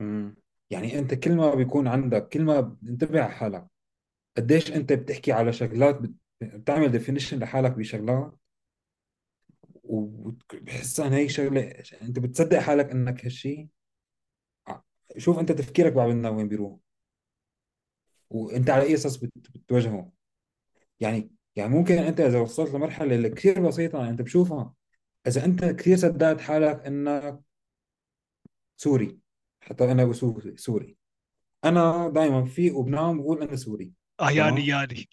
مم. 0.00 0.36
يعني 0.70 0.98
أنت 0.98 1.14
كل 1.14 1.36
ما 1.36 1.54
بيكون 1.54 1.88
عندك 1.88 2.28
كل 2.28 2.42
ما 2.44 2.76
انتبه 2.88 3.22
على 3.22 3.32
حالك 3.32 3.66
قديش 4.36 4.72
أنت 4.72 4.92
بتحكي 4.94 5.32
على 5.32 5.52
شغلات 5.54 5.96
بت- 6.02 6.14
بتعمل 6.42 6.92
ديفينيشن 6.92 7.38
لحالك 7.40 7.72
بشغلات 7.72 8.34
وبحس 9.88 11.00
إن 11.00 11.12
هي 11.12 11.28
شغلة 11.28 11.72
أنت 12.02 12.18
بتصدق 12.18 12.58
حالك 12.58 12.90
إنك 12.90 13.24
هالشيء 13.24 13.68
شوف 15.16 15.38
أنت 15.38 15.52
تفكيرك 15.52 15.92
بعد 15.92 16.08
منا 16.08 16.28
وين 16.30 16.48
بيروح. 16.48 16.78
وأنت 18.30 18.70
على 18.70 18.82
أي 18.82 18.94
أساس 18.94 19.16
بت- 19.16 19.50
بتواجهه. 19.54 20.12
يعني 21.00 21.30
يعني 21.56 21.74
ممكن 21.74 21.94
أنت 21.94 22.20
إذا 22.20 22.40
وصلت 22.40 22.70
لمرحلة 22.74 23.14
اللي 23.14 23.28
كثير 23.30 23.66
بسيطة 23.66 24.08
أنت 24.08 24.22
بشوفها 24.22 24.74
إذا 25.26 25.44
أنت 25.44 25.64
كثير 25.64 25.96
صدقت 25.96 26.40
حالك 26.40 26.86
إنك 26.86 27.40
سوري. 28.76 29.18
حتى 29.60 29.92
أنا 29.92 30.12
سوري 30.12 30.56
سوري. 30.56 30.96
أنا 31.64 32.08
دائما 32.08 32.44
في 32.44 32.70
وبنام 32.70 33.18
بقول 33.22 33.42
أنا 33.42 33.56
سوري. 33.56 33.92
آه 34.20 34.30
يعني 34.30 34.50
تمام؟ 34.50 34.68
يعني 34.68 35.08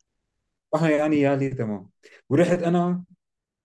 آه 0.76 0.88
يعني 0.88 1.16
يالي 1.22 1.50
تمام. 1.50 1.90
ورحت 2.30 2.60
أنا 2.64 3.04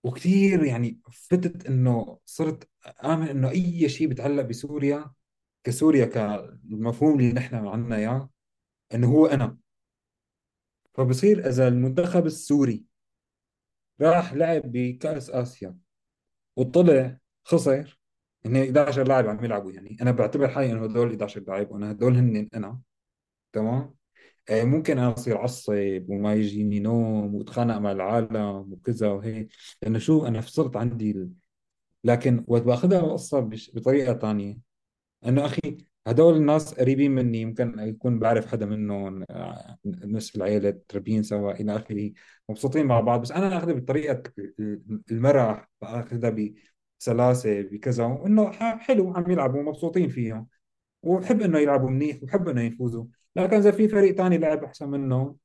وكثير 0.03 0.63
يعني 0.63 0.99
فتت 1.13 1.65
إنه 1.65 2.19
صرت 2.25 2.69
آمن 3.03 3.27
إنه 3.27 3.49
أي 3.49 3.89
شيء 3.89 4.07
بيتعلق 4.07 4.43
بسوريا 4.43 5.11
كسوريا 5.63 6.05
كالمفهوم 6.05 7.19
اللي 7.19 7.33
نحن 7.33 7.55
عنا 7.55 7.95
إياه 7.95 8.29
إنه 8.93 9.07
هو 9.11 9.25
أنا. 9.25 9.57
فبصير 10.93 11.47
إذا 11.49 11.67
المنتخب 11.67 12.25
السوري 12.25 12.85
راح 14.01 14.33
لعب 14.33 14.61
بكأس 14.65 15.29
آسيا 15.29 15.77
وطلع 16.55 17.17
خسر 17.43 17.99
هن 18.45 18.57
11 18.57 19.03
لاعب 19.07 19.27
عم 19.27 19.45
يلعبوا 19.45 19.71
يعني. 19.71 19.97
أنا 20.01 20.11
بعتبر 20.11 20.47
حالي 20.49 20.71
انه 20.71 20.83
هدول 20.85 21.11
11 21.11 21.41
لاعب 21.47 21.71
وأنا 21.71 21.91
هدول 21.91 22.15
هن 22.17 22.49
أنا 22.55 22.81
تمام؟ 23.53 23.98
آه، 24.49 24.63
ممكن 24.63 24.97
أنا 24.97 25.13
أصير 25.13 25.37
عصب 25.37 25.73
وما 26.09 26.33
يجيني 26.33 26.79
نوم 26.79 27.35
وأتخانق 27.35 27.77
مع 27.77 27.91
العالم 27.91 28.73
وكذا 28.73 29.07
وهيك 29.07 29.49
لأنه 29.81 29.99
شو 29.99 30.27
أنا 30.27 30.41
صرت 30.41 30.75
عندي 30.75 31.11
ال... 31.11 31.29
لكن 32.03 32.45
وقت 32.47 32.61
بأخذها 32.63 32.99
القصة. 32.99 33.39
بطريقة 33.73 34.13
ثانية 34.13 34.57
إنه 35.25 35.45
أخي 35.45 35.77
هدول 36.07 36.35
الناس 36.37 36.73
قريبين 36.73 37.11
مني 37.11 37.41
يمكن 37.41 37.79
يكون 37.79 38.19
بعرف 38.19 38.47
حدا 38.47 38.65
منهم 38.65 39.25
آه، 39.29 39.77
نصف 39.85 40.35
العيلة 40.35 40.81
تربين 40.87 41.23
سوا 41.23 41.51
إلى 41.51 41.75
آخره 41.75 42.11
مبسوطين 42.49 42.85
مع 42.85 42.99
بعض 42.99 43.21
بس 43.21 43.31
أنا 43.31 43.57
أخذها 43.57 43.73
بطريقة 43.73 44.23
المرح 45.11 45.69
أخذها 45.83 46.51
بسلاسة 46.99 47.61
بكذا 47.61 48.05
وإنه 48.05 48.51
حلو 48.77 49.13
عم 49.13 49.31
يلعبوا 49.31 49.63
مبسوطين 49.63 50.09
فيهم 50.09 50.47
وبحب 51.03 51.41
إنه 51.41 51.59
يلعبوا 51.59 51.89
منيح 51.89 52.23
وبحب 52.23 52.49
إنه 52.49 52.61
يفوزوا 52.61 53.05
لكن 53.35 53.57
إذا 53.57 53.71
في 53.71 53.87
فريق 53.87 54.15
تاني 54.15 54.37
لعب 54.37 54.63
أحسن 54.63 54.89
منه. 54.89 55.35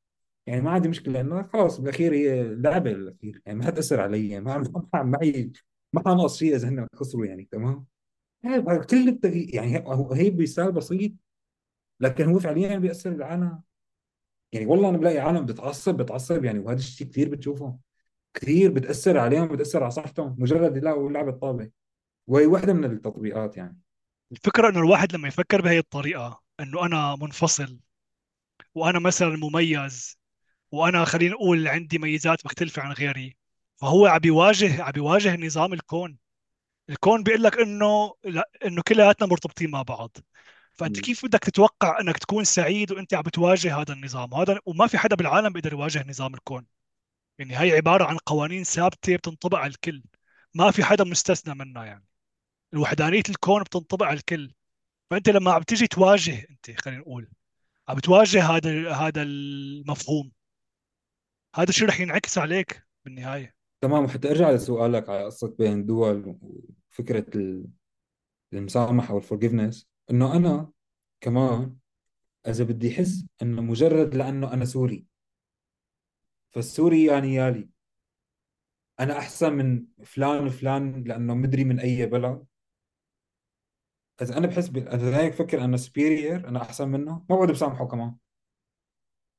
يعني 0.46 0.60
ما 0.60 0.70
عندي 0.70 0.88
مشكلة 0.88 1.20
إنه 1.20 1.48
خلاص 1.52 1.80
بالأخير 1.80 2.14
هي 2.14 2.54
لعبة 2.54 2.92
بالأخير 2.92 3.42
يعني 3.46 3.58
ما 3.58 3.64
حتأثر 3.64 4.00
علي 4.00 4.40
ما 4.40 4.58
ما 4.94 5.02
معي 5.02 5.52
ما 5.92 6.02
حنقص 6.06 6.38
شيء 6.38 6.56
إذا 6.56 6.68
هن 6.68 6.86
خسروا 6.94 7.26
يعني 7.26 7.48
تمام؟ 7.52 7.86
كل 8.90 9.08
التغيير 9.08 9.54
يعني 9.54 9.84
هي 10.12 10.30
بمثال 10.30 10.72
بسيط 10.72 11.12
لكن 12.00 12.24
هو 12.24 12.38
فعليا 12.38 12.78
بيأثر 12.78 13.10
بالعالم 13.10 13.62
يعني 14.52 14.66
والله 14.66 14.88
أنا 14.88 14.98
بلاقي 14.98 15.18
عالم 15.18 15.46
بتعصب 15.46 15.96
بتعصب 15.96 16.44
يعني 16.44 16.58
وهذا 16.58 16.78
الشيء 16.78 17.06
كثير 17.06 17.28
بتشوفه. 17.28 17.78
كثير 18.34 18.70
بتأثر 18.70 19.18
عليهم 19.18 19.48
بتأثر 19.48 19.82
على 19.82 19.90
صحتهم 19.90 20.36
مجرد 20.38 20.76
يلاقوا 20.76 21.10
لعبة 21.10 21.32
طابة 21.32 21.70
وهي 22.26 22.46
واحدة 22.46 22.72
من 22.72 22.84
التطبيقات 22.84 23.56
يعني. 23.56 23.78
الفكرة 24.32 24.68
إنه 24.68 24.78
الواحد 24.78 25.16
لما 25.16 25.28
يفكر 25.28 25.60
بهي 25.60 25.78
الطريقة 25.78 26.43
إنه 26.60 26.86
أنا 26.86 27.16
منفصل 27.20 27.78
وأنا 28.74 28.98
مثلا 28.98 29.36
مميز 29.36 30.18
وأنا 30.72 31.04
خلينا 31.04 31.34
نقول 31.34 31.68
عندي 31.68 31.98
ميزات 31.98 32.46
مختلفة 32.46 32.82
عن 32.82 32.92
غيري. 32.92 33.36
فهو 33.76 34.06
عم 34.06 34.18
بيواجه 34.18 34.82
عم 34.82 34.90
بيواجه 34.90 35.36
نظام 35.36 35.72
الكون. 35.72 36.18
الكون 36.90 37.22
بيقول 37.22 37.42
لك 37.42 37.58
إنه 37.58 38.14
لا 38.24 38.50
إنه 38.64 38.82
كلياتنا 38.82 39.28
مرتبطين 39.28 39.70
مع 39.70 39.82
بعض. 39.82 40.16
فأنت. 40.72 41.00
كيف 41.00 41.26
بدك 41.26 41.40
تتوقع 41.40 42.00
إنك 42.00 42.18
تكون 42.18 42.44
سعيد 42.44 42.92
وأنت 42.92 43.14
عم 43.14 43.22
بتواجه 43.22 43.80
هذا 43.80 43.92
النظام؟ 43.92 44.34
هذا 44.34 44.58
وما 44.66 44.86
في 44.86 44.98
حدا 44.98 45.16
بالعالم 45.16 45.52
بيقدر 45.52 45.72
يواجه 45.72 46.04
نظام 46.08 46.34
الكون. 46.34 46.66
يعني 47.38 47.58
هي 47.58 47.72
عبارة 47.76 48.04
عن 48.04 48.16
قوانين 48.16 48.64
ثابتة 48.64 49.16
بتنطبق 49.16 49.58
على 49.58 49.70
الكل. 49.70 50.02
ما 50.54 50.70
في 50.70 50.84
حدا 50.84 51.04
مستثنى 51.04 51.54
منها 51.54 51.84
يعني. 51.84 52.04
الوحدانية 52.74 53.22
الكون 53.28 53.62
بتنطبق 53.62 54.06
على 54.06 54.16
الكل. 54.18 54.52
فأنت 55.10 55.28
لما 55.28 55.52
عم 55.52 55.62
تيجي 55.62 55.86
تواجه 55.86 56.46
أنت 56.50 56.80
خلينا 56.80 57.00
نقول 57.00 57.30
عم 57.88 57.96
بتواجه 57.96 58.42
هذا 58.44 58.92
هذا 58.92 59.22
المفهوم 59.22 60.32
هذا 61.56 61.68
الشيء 61.68 61.88
رح 61.88 62.00
ينعكس 62.00 62.38
عليك 62.38 62.86
بالنهاية؟ 63.04 63.54
تمام 63.80 64.04
وحتى 64.04 64.30
ارجع 64.30 64.50
لسؤالك 64.50 65.08
على 65.08 65.24
قصة 65.24 65.54
بين 65.58 65.72
الدول 65.80 66.38
وفكرة 66.42 67.26
ال- 67.34 67.66
المسامحة 68.52 69.14
وال 69.14 69.26
forgiveness 69.26 69.88
إنه 70.10 70.36
أنا 70.36 70.70
كمان 71.20 71.76
إذا 72.46 72.64
بدي 72.64 72.94
أحس 72.94 73.24
إنه 73.42 73.62
مجرد 73.62 74.14
لأنه 74.14 74.52
أنا 74.52 74.64
سوري 74.64 75.06
فالسوري 76.50 77.04
يعني 77.04 77.34
يالي. 77.34 77.68
أنا 79.00 79.18
أحسن 79.18 79.52
من 79.52 79.86
فلان 80.04 80.46
وفلان 80.46 81.04
لأنه 81.04 81.34
مدري 81.34 81.64
من 81.64 81.80
أي 81.80 82.06
بلد 82.06 82.44
إذا 84.22 84.38
أنا 84.38 84.46
بحس 84.46 84.68
ب... 84.68 84.76
إذا 84.76 85.20
هيك 85.20 85.32
بفكر 85.32 85.64
أنا 85.64 85.76
superior 85.76 86.48
أنا 86.48 86.62
أحسن 86.62 86.88
منه 86.88 87.24
ما 87.30 87.36
بقعد 87.36 87.50
بسامحه 87.50 87.86
كمان. 87.86 88.14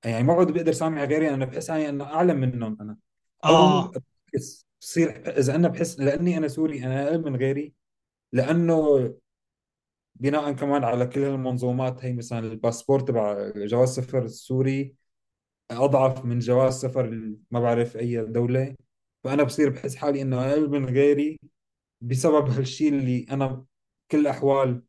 يعني 0.06 0.24
ما 0.24 0.34
بقعد 0.34 0.52
بقدر 0.52 0.72
سامح 0.72 1.02
غيري 1.02 1.30
أنا 1.34 1.46
بحس 1.46 1.72
حالي 1.72 1.90
إنه 1.90 2.04
أعلى 2.04 2.34
منهم 2.34 2.78
أنا. 2.82 2.98
آه. 3.44 3.92
بحس 4.34 4.66
بصير 4.82 5.38
إذا 5.40 5.56
أنا 5.56 5.68
بحس 5.68 6.00
لأني 6.00 6.38
أنا 6.38 6.48
سوري 6.48 6.86
أنا 6.86 7.08
أقل 7.08 7.22
من 7.24 7.36
غيري 7.36 7.74
لأنه 8.34 9.14
بناء 10.16 10.52
كمان 10.52 10.84
على 10.84 11.08
كل 11.08 11.24
هالمنظومات 11.24 12.06
هي 12.06 12.14
مثلا 12.14 12.40
الباسبور 12.40 13.00
تبع 13.00 13.52
جواز 13.56 13.90
سفر 13.96 14.24
السوري 14.24 14.96
أضعف 15.72 16.26
من 16.26 16.40
جواز 16.40 16.74
سفر 16.74 17.36
ما 17.52 17.60
بعرف 17.60 17.98
أي 17.98 18.26
دولة. 18.26 18.76
فأنا 19.24 19.44
بصير 19.44 19.70
بحس 19.70 19.96
حالي 19.96 20.22
إنه 20.22 20.52
أقل 20.52 20.70
من 20.70 20.86
غيري 20.86 21.40
بسبب 22.02 22.50
هالشيء 22.50 22.90
اللي 22.90 23.26
أنا 23.32 23.66
كل 24.12 24.20
الاحوال 24.20 24.84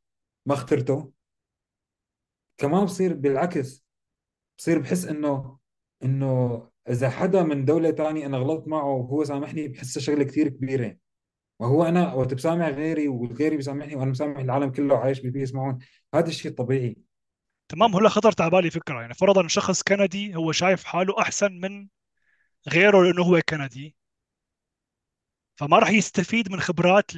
ما 0.46 0.54
اخترته. 0.54 1.12
كمان 2.58 2.84
بصير 2.84 3.14
بالعكس 3.14 3.86
بصير 4.58 4.78
بحس 4.78 5.04
إنه 5.04 5.58
إنه 6.04 6.62
إذا 6.88 7.10
حدا 7.10 7.42
من 7.42 7.64
دولة 7.64 7.90
تانية 7.90 8.26
أنا 8.26 8.38
غلطت 8.38 8.68
معه 8.68 8.90
وهو 8.90 9.24
سامحني 9.24 9.68
بحسها 9.68 10.00
شغلة 10.00 10.24
كثير 10.24 10.48
كبيرة. 10.48 10.96
وهو 11.58 11.84
أنا 11.84 12.14
وقت 12.14 12.34
بسامح 12.34 12.68
غيري 12.68 13.08
وغيري 13.08 13.56
بيسامحني 13.56 13.96
وأنا 13.96 14.10
مسامح 14.10 14.38
العالم 14.38 14.72
كله 14.72 14.96
عايش 14.98 15.20
ببيس 15.20 15.54
معهم 15.54 15.78
هذا 16.14 16.28
الشيء 16.28 16.52
طبيعي. 16.52 16.96
تمام 17.68 17.96
هلا 17.96 18.08
خطرت 18.08 18.40
على 18.40 18.50
بالي 18.50 18.70
فكرة. 18.70 19.00
يعني 19.00 19.14
فرضا 19.14 19.48
شخص 19.48 19.82
كندي 19.82 20.36
هو 20.36 20.52
شايف 20.52 20.84
حاله 20.84 21.20
أحسن 21.20 21.52
من 21.52 21.88
غيره 22.68 23.02
لأنه 23.04 23.22
هو 23.22 23.40
كندي. 23.48 23.96
فما 25.58 25.78
راح 25.78 25.90
يستفيد 25.90 26.52
من 26.52 26.60
خبرات 26.60 27.10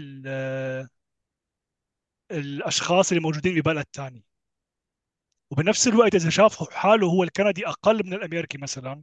الأشخاص 2.30 3.10
اللي 3.12 3.20
موجودين 3.22 3.60
ببلد 3.60 3.86
ثاني 3.92 4.24
وبنفس 5.50 5.88
الوقت 5.88 6.14
إذا 6.14 6.30
شاف 6.30 6.70
حاله 6.70 7.06
هو 7.06 7.22
الكندي 7.22 7.66
أقل 7.68 8.06
من 8.06 8.14
الأمريكي 8.14 8.58
مثلا 8.58 9.02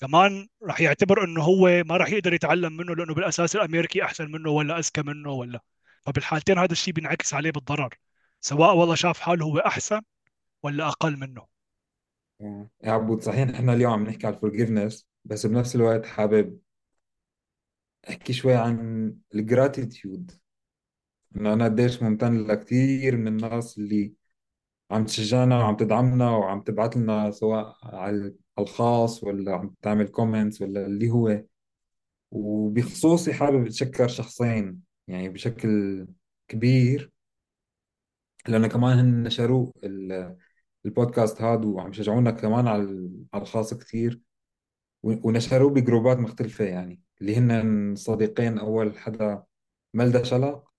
كمان 0.00 0.48
راح 0.62 0.80
يعتبر 0.80 1.24
إنه 1.24 1.42
هو 1.42 1.82
ما 1.86 1.96
راح 1.96 2.08
يقدر 2.10 2.34
يتعلم 2.34 2.76
منه 2.76 2.94
لأنه 2.96 3.14
بالأساس 3.14 3.56
الأمريكي 3.56 4.04
أحسن 4.04 4.30
منه 4.32 4.50
ولا 4.50 4.78
اذكى 4.78 5.02
منه 5.02 5.30
ولا. 5.30 5.60
فبالحالتين 6.06 6.58
هذا 6.58 6.72
الشيء 6.72 6.94
بينعكس 6.94 7.34
عليه 7.34 7.50
بالضرر 7.50 7.94
سواء 8.40 8.76
والله 8.76 8.94
شاف 8.94 9.20
حاله 9.20 9.44
هو 9.44 9.58
أحسن 9.58 10.00
ولا 10.62 10.88
أقل 10.88 11.16
منه. 11.18 11.46
يا 12.84 12.92
عبود 12.92 13.22
صحيح 13.22 13.48
نحن 13.48 13.70
اليوم 13.70 13.92
عم 13.92 14.04
نحكي 14.04 14.26
على 14.26 14.36
ال 14.36 14.42
forgiveness 14.42 15.06
بس 15.24 15.46
بنفس 15.46 15.76
الوقت 15.76 16.06
حابب 16.06 16.58
أحكي 18.08 18.32
شوي 18.32 18.54
عن 18.54 19.14
ال 19.34 19.45
gratitude 19.45 20.41
انه 21.36 21.52
أنا 21.52 21.64
قديش 21.64 22.02
ممتن 22.02 22.46
لكثير 22.46 23.16
من 23.16 23.28
الناس 23.28 23.78
اللي 23.78 24.12
عم 24.90 25.04
تشجعنا 25.04 25.58
وعم 25.58 25.76
تدعمنا 25.76 26.30
وعم 26.30 26.60
تبعث 26.62 26.96
لنا 26.96 27.30
سواء 27.30 27.76
على 27.82 28.34
الخاص 28.58 29.24
ولا 29.24 29.54
عم 29.56 29.74
تعمل 29.82 30.08
comments 30.08 30.62
ولا 30.62 30.86
اللي 30.86 31.10
هو. 31.10 31.42
وبخصوصي 32.30 33.32
حابب 33.34 33.66
أتشكر 33.66 34.08
شخصين 34.08 34.82
يعني 35.08 35.28
بشكل 35.28 36.06
كبير 36.48 37.12
لأنه 38.48 38.68
كمان 38.68 38.98
هن 38.98 39.22
نشروا 39.22 39.72
ال- 39.84 40.36
البودكاست 40.86 41.42
هذا 41.42 41.64
وعم 41.66 41.90
يشجعونا 41.90 42.30
كمان 42.30 42.68
على 42.68 42.82
ال- 42.82 43.24
على 43.34 43.42
الخاص 43.42 43.74
كثير 43.74 44.20
ونشروه 45.02 45.70
بجروبات 45.70 46.16
مختلفة 46.18 46.64
يعني 46.64 47.00
اللي 47.20 47.36
هن 47.36 47.94
صديقين 47.94 48.58
أول 48.58 48.98
حدا 48.98 49.42
ملدا 49.94 50.22
شلق 50.22 50.71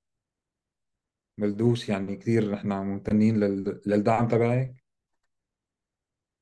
ملدوش 1.38 1.90
يعني 1.90 2.16
كثير 2.16 2.52
نحن 2.52 2.68
ممتنين 2.74 3.38
لل- 3.40 3.82
للدعم 3.86 4.28
تبعك 4.28 4.76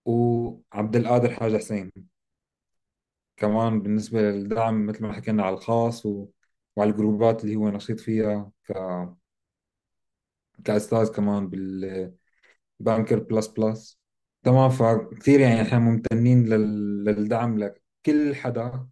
وعبد 0.05 0.95
القادر 0.95 1.33
حاج 1.33 1.55
حسين 1.57 1.91
كمان 3.37 3.81
بالنسبة 3.81 4.21
للدعم 4.21 4.85
مثل 4.85 5.03
ما 5.03 5.13
حكينا 5.13 5.43
على 5.43 5.55
الخاص 5.55 6.05
و... 6.05 6.27
وعلى 6.75 6.91
الجروبات 6.91 7.43
اللي 7.43 7.55
هو 7.55 7.69
نشيط 7.69 7.99
فيها. 7.99 8.51
ك... 8.67 8.71
كأستاذ 10.65 11.11
كمان 11.11 11.47
بالبانكر 11.49 12.39
بلس 13.19 13.47
بلس. 13.47 13.99
تمام 14.43 14.69
فكثير 14.69 15.39
يعني 15.39 15.61
إحنا 15.61 15.79
ممتنين 15.79 16.45
لل... 16.45 17.03
للدعم 17.05 17.59
لكل 17.59 18.35
حدا. 18.35 18.87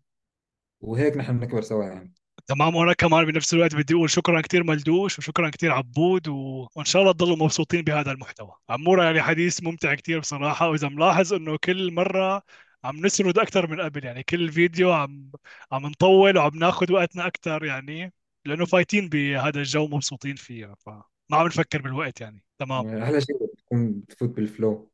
وهيك 0.82 1.18
نحن 1.18 1.40
بنكبر 1.40 1.62
سوا 1.62 1.86
يعني. 1.86 2.14
تمام 2.50 2.76
وأنا 2.76 2.94
كمان 2.94 3.26
بنفس 3.26 3.54
الوقت 3.54 3.76
بدي 3.76 3.94
أقول 3.94 4.10
شكرا 4.10 4.42
كثير 4.42 4.64
ملدوش 4.64 5.20
وشكرا 5.20 5.50
كثير 5.50 5.72
عبود 5.72 6.28
و... 6.28 6.68
وإن 6.76 6.86
شاء 6.86 7.02
الله 7.02 7.14
تضلوا 7.14 7.38
مبسوطين 7.38 7.82
بهذا 7.82 8.12
المحتوى. 8.12 8.52
عمورة 8.70 9.04
يعني 9.04 9.22
حديث 9.22 9.64
ممتع 9.64 9.96
كثير 9.96 10.20
بصراحة 10.20 10.70
وإذا 10.70 10.90
ملاحظ 10.90 11.34
إنه 11.34 11.58
كل 11.58 11.92
مرة 11.94 12.44
عم 12.84 13.06
نسرد 13.06 13.40
أكثر 13.40 13.68
من 13.72 13.82
قبل 13.82 14.06
يعني 14.06 14.24
كل 14.24 14.52
فيديو 14.52 14.92
عم 14.92 15.32
عم 15.72 15.86
نطول 15.86 16.38
وعم 16.38 16.52
ناخذ 16.56 16.92
وقتنا 16.92 17.28
أكثر 17.28 17.66
يعني 17.66 18.14
لأنه 18.46 18.66
فايتين 18.66 19.10
بهذا 19.10 19.60
الجو 19.60 19.88
مبسوطين 19.88 20.36
فيه 20.36 20.74
فما 20.86 21.04
عم 21.32 21.48
نفكر 21.48 21.82
بالوقت 21.82 22.22
يعني. 22.22 22.44
تمام. 22.60 22.88
يعني 22.88 23.04
أحلى 23.04 23.22
شيء 23.22 23.36
تكون 23.58 23.92
بتفوت 23.92 24.30
بالفلو. 24.30 24.92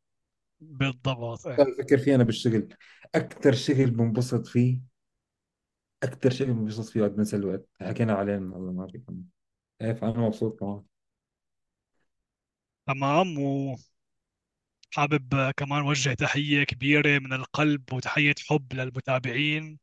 بالضبط 0.59 1.39
صار 1.39 1.53
إيه 1.53 1.73
أفكر 1.73 1.97
فيه 1.97 2.15
أنا 2.15 2.23
بالشغل. 2.23 2.67
أكثر 3.15 3.53
شغل 3.53 3.89
بنبسط 3.89 4.47
فيه 4.47 4.94
أكثر 6.03 6.29
شغل 6.29 6.53
بنبسط 6.53 6.89
فيه 6.89 7.01
وقت 7.01 7.11
بنسى 7.11 7.35
الوقت. 7.35 7.69
حكينا 7.81 8.13
عليه 8.13 8.35
الله 8.37 8.71
ما 8.71 8.87
في 8.87 8.97
كمان. 8.97 9.23
إيه 9.81 9.93
فأنا 9.93 10.19
مبسوط 10.19 10.59
كمان. 10.59 10.83
تمام 12.87 13.37
وحابب 13.39 13.85
كمان 15.57 15.81
وجه 15.85 16.13
تحية 16.13 16.63
كبيرة 16.63 17.19
من 17.19 17.33
القلب 17.33 17.93
وتحية 17.93 18.35
حب 18.49 18.73
للمتابعين. 18.73 19.79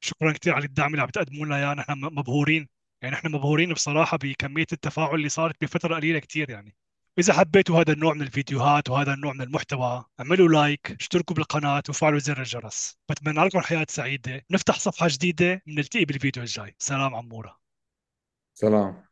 شكرا 0.00 0.32
كثير 0.32 0.54
على 0.54 0.64
الدعم 0.64 0.90
اللي 0.92 1.02
عم 1.02 1.08
تقدموا 1.08 1.46
لنا 1.46 1.56
اياه 1.56 1.74
نحن 1.74 1.92
مبهورين. 1.92 2.68
يعني 3.02 3.14
نحن 3.14 3.28
مبهورين 3.32 3.72
بصراحة 3.72 4.16
بكمية 4.18 4.66
التفاعل 4.72 5.14
اللي 5.14 5.28
صارت 5.28 5.64
بفترة 5.64 5.94
قليلة 5.96 6.18
كثير 6.18 6.50
يعني. 6.50 6.74
إذا 7.18 7.32
حبيتوا 7.32 7.80
هذا 7.80 7.92
النوع 7.92 8.14
من 8.14 8.22
الفيديوهات 8.22 8.90
وهذا 8.90 9.14
النوع 9.14 9.32
من 9.32 9.40
المحتوى 9.40 10.04
اعملوا 10.20 10.48
لايك 10.48 10.96
اشتركوا 11.00 11.36
بالقناة 11.36 11.82
وفعلوا 11.88 12.18
زر 12.18 12.38
الجرس. 12.38 12.98
بتمنى 13.10 13.44
لكم 13.44 13.60
حياة 13.60 13.86
سعيدة. 13.88 14.44
نفتح 14.50 14.78
صفحة 14.78 15.08
جديدة 15.10 15.62
بنلتقي 15.66 16.04
بالفيديو 16.04 16.42
الجاي. 16.42 16.74
سلام 16.78 17.14
عمورة. 17.14 17.58
سلام. 18.54 19.04